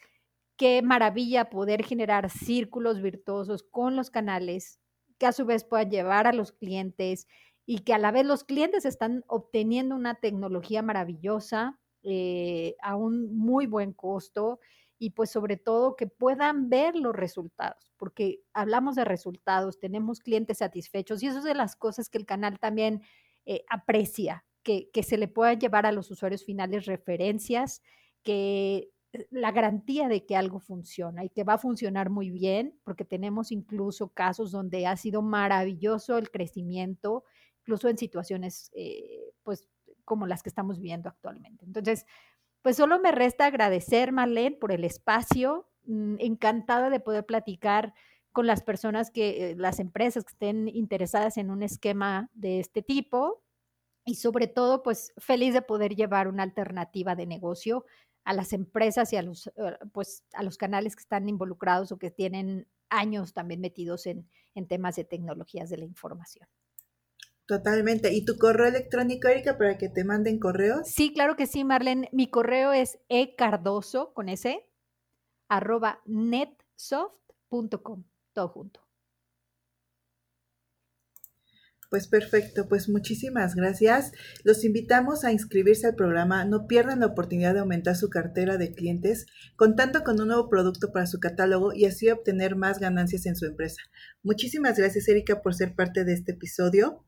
qué 0.56 0.82
maravilla 0.82 1.50
poder 1.50 1.84
generar 1.84 2.30
círculos 2.30 3.02
virtuosos 3.02 3.64
con 3.64 3.96
los 3.96 4.08
canales 4.08 4.78
que 5.18 5.26
a 5.26 5.32
su 5.32 5.46
vez 5.46 5.64
puedan 5.64 5.90
llevar 5.90 6.28
a 6.28 6.32
los 6.32 6.52
clientes 6.52 7.26
y 7.66 7.80
que 7.80 7.92
a 7.92 7.98
la 7.98 8.12
vez 8.12 8.24
los 8.24 8.44
clientes 8.44 8.84
están 8.84 9.24
obteniendo 9.26 9.96
una 9.96 10.14
tecnología 10.14 10.82
maravillosa 10.82 11.80
eh, 12.04 12.76
a 12.82 12.94
un 12.94 13.36
muy 13.36 13.66
buen 13.66 13.92
costo 13.92 14.60
y 15.02 15.10
pues 15.10 15.30
sobre 15.30 15.56
todo 15.56 15.96
que 15.96 16.06
puedan 16.06 16.68
ver 16.68 16.94
los 16.94 17.12
resultados, 17.12 17.92
porque 17.96 18.44
hablamos 18.52 18.94
de 18.94 19.04
resultados, 19.04 19.80
tenemos 19.80 20.20
clientes 20.20 20.58
satisfechos 20.58 21.20
y 21.20 21.26
eso 21.26 21.38
es 21.38 21.44
de 21.44 21.56
las 21.56 21.74
cosas 21.74 22.08
que 22.08 22.18
el 22.18 22.24
canal 22.24 22.60
también 22.60 23.02
eh, 23.44 23.64
aprecia, 23.68 24.44
que, 24.62 24.90
que 24.92 25.02
se 25.02 25.18
le 25.18 25.26
pueda 25.26 25.54
llevar 25.54 25.86
a 25.86 25.92
los 25.92 26.08
usuarios 26.12 26.44
finales 26.44 26.86
referencias, 26.86 27.82
que 28.22 28.92
eh, 29.12 29.26
la 29.32 29.50
garantía 29.50 30.06
de 30.06 30.24
que 30.24 30.36
algo 30.36 30.60
funciona 30.60 31.24
y 31.24 31.30
que 31.30 31.42
va 31.42 31.54
a 31.54 31.58
funcionar 31.58 32.08
muy 32.08 32.30
bien, 32.30 32.78
porque 32.84 33.04
tenemos 33.04 33.50
incluso 33.50 34.10
casos 34.10 34.52
donde 34.52 34.86
ha 34.86 34.96
sido 34.96 35.20
maravilloso 35.20 36.16
el 36.16 36.30
crecimiento, 36.30 37.24
incluso 37.62 37.88
en 37.88 37.98
situaciones 37.98 38.70
eh, 38.76 39.32
pues 39.42 39.68
como 40.04 40.28
las 40.28 40.44
que 40.44 40.48
estamos 40.48 40.78
viendo 40.78 41.08
actualmente. 41.08 41.64
Entonces, 41.64 42.06
pues 42.62 42.76
solo 42.76 42.98
me 43.00 43.12
resta 43.12 43.46
agradecer, 43.46 44.12
Marlene, 44.12 44.56
por 44.56 44.72
el 44.72 44.84
espacio. 44.84 45.68
Mm, 45.84 46.16
encantada 46.20 46.90
de 46.90 47.00
poder 47.00 47.26
platicar 47.26 47.92
con 48.32 48.46
las 48.46 48.62
personas 48.62 49.10
que, 49.10 49.50
eh, 49.50 49.56
las 49.56 49.80
empresas 49.80 50.24
que 50.24 50.32
estén 50.32 50.68
interesadas 50.68 51.36
en 51.36 51.50
un 51.50 51.62
esquema 51.62 52.30
de 52.34 52.60
este 52.60 52.82
tipo 52.82 53.42
y 54.04 54.16
sobre 54.16 54.46
todo, 54.48 54.82
pues 54.82 55.12
feliz 55.18 55.54
de 55.54 55.62
poder 55.62 55.94
llevar 55.96 56.28
una 56.28 56.42
alternativa 56.44 57.14
de 57.16 57.26
negocio 57.26 57.84
a 58.24 58.32
las 58.34 58.52
empresas 58.52 59.12
y 59.12 59.16
a 59.16 59.22
los, 59.22 59.48
eh, 59.48 59.78
pues, 59.92 60.24
a 60.34 60.42
los 60.42 60.56
canales 60.56 60.96
que 60.96 61.02
están 61.02 61.28
involucrados 61.28 61.92
o 61.92 61.98
que 61.98 62.10
tienen 62.10 62.68
años 62.90 63.32
también 63.34 63.60
metidos 63.60 64.06
en, 64.06 64.28
en 64.54 64.68
temas 64.68 64.96
de 64.96 65.04
tecnologías 65.04 65.70
de 65.70 65.78
la 65.78 65.84
información. 65.84 66.48
Totalmente. 67.46 68.12
¿Y 68.12 68.24
tu 68.24 68.38
correo 68.38 68.68
electrónico, 68.68 69.28
Erika, 69.28 69.58
para 69.58 69.76
que 69.76 69.88
te 69.88 70.04
manden 70.04 70.38
correos? 70.38 70.88
Sí, 70.88 71.12
claro 71.12 71.36
que 71.36 71.46
sí, 71.46 71.64
Marlene. 71.64 72.08
Mi 72.12 72.28
correo 72.28 72.72
es 72.72 72.98
ecardoso, 73.08 74.14
con 74.14 74.28
ese, 74.28 74.68
arroba 75.48 76.00
netsoft.com, 76.06 78.04
todo 78.32 78.48
junto. 78.48 78.80
Pues 81.92 82.08
perfecto, 82.08 82.68
pues 82.68 82.88
muchísimas 82.88 83.54
gracias. 83.54 84.12
Los 84.44 84.64
invitamos 84.64 85.24
a 85.24 85.32
inscribirse 85.32 85.86
al 85.86 85.94
programa. 85.94 86.42
No 86.46 86.66
pierdan 86.66 87.00
la 87.00 87.06
oportunidad 87.08 87.52
de 87.52 87.60
aumentar 87.60 87.96
su 87.96 88.08
cartera 88.08 88.56
de 88.56 88.72
clientes 88.72 89.26
contando 89.56 90.02
con 90.02 90.18
un 90.18 90.28
nuevo 90.28 90.48
producto 90.48 90.90
para 90.90 91.06
su 91.06 91.20
catálogo 91.20 91.74
y 91.74 91.84
así 91.84 92.08
obtener 92.08 92.56
más 92.56 92.78
ganancias 92.78 93.26
en 93.26 93.36
su 93.36 93.44
empresa. 93.44 93.82
Muchísimas 94.22 94.78
gracias, 94.78 95.06
Erika, 95.06 95.42
por 95.42 95.54
ser 95.54 95.74
parte 95.74 96.04
de 96.04 96.14
este 96.14 96.32
episodio. 96.32 97.04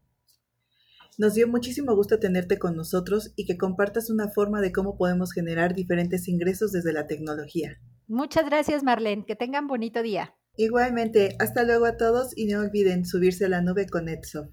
Nos 1.16 1.35
dio 1.35 1.46
muchísimo 1.46 1.94
gusto 1.94 2.18
tenerte 2.18 2.59
con 2.59 2.74
nosotros 2.74 3.33
y 3.37 3.46
que 3.46 3.57
compartas 3.57 4.11
una 4.11 4.29
forma 4.29 4.61
de 4.61 4.72
cómo 4.72 4.96
podemos 4.96 5.33
generar 5.33 5.74
diferentes 5.74 6.27
ingresos 6.27 6.72
desde 6.72 6.92
la 6.92 7.07
tecnología. 7.07 7.79
Muchas 8.09 8.46
gracias, 8.46 8.83
Marlene. 8.83 9.24
Que 9.24 9.37
tengan 9.37 9.68
bonito 9.68 10.03
día. 10.03 10.35
Igualmente, 10.57 11.37
hasta 11.38 11.62
luego 11.62 11.87
a 11.87 11.96
todos 11.96 12.37
y 12.37 12.46
no 12.46 12.61
olviden 12.61 13.05
subirse 13.07 13.44
a 13.44 13.48
la 13.48 13.61
nube 13.61 13.87
con 13.88 14.07
Netsoft. 14.07 14.50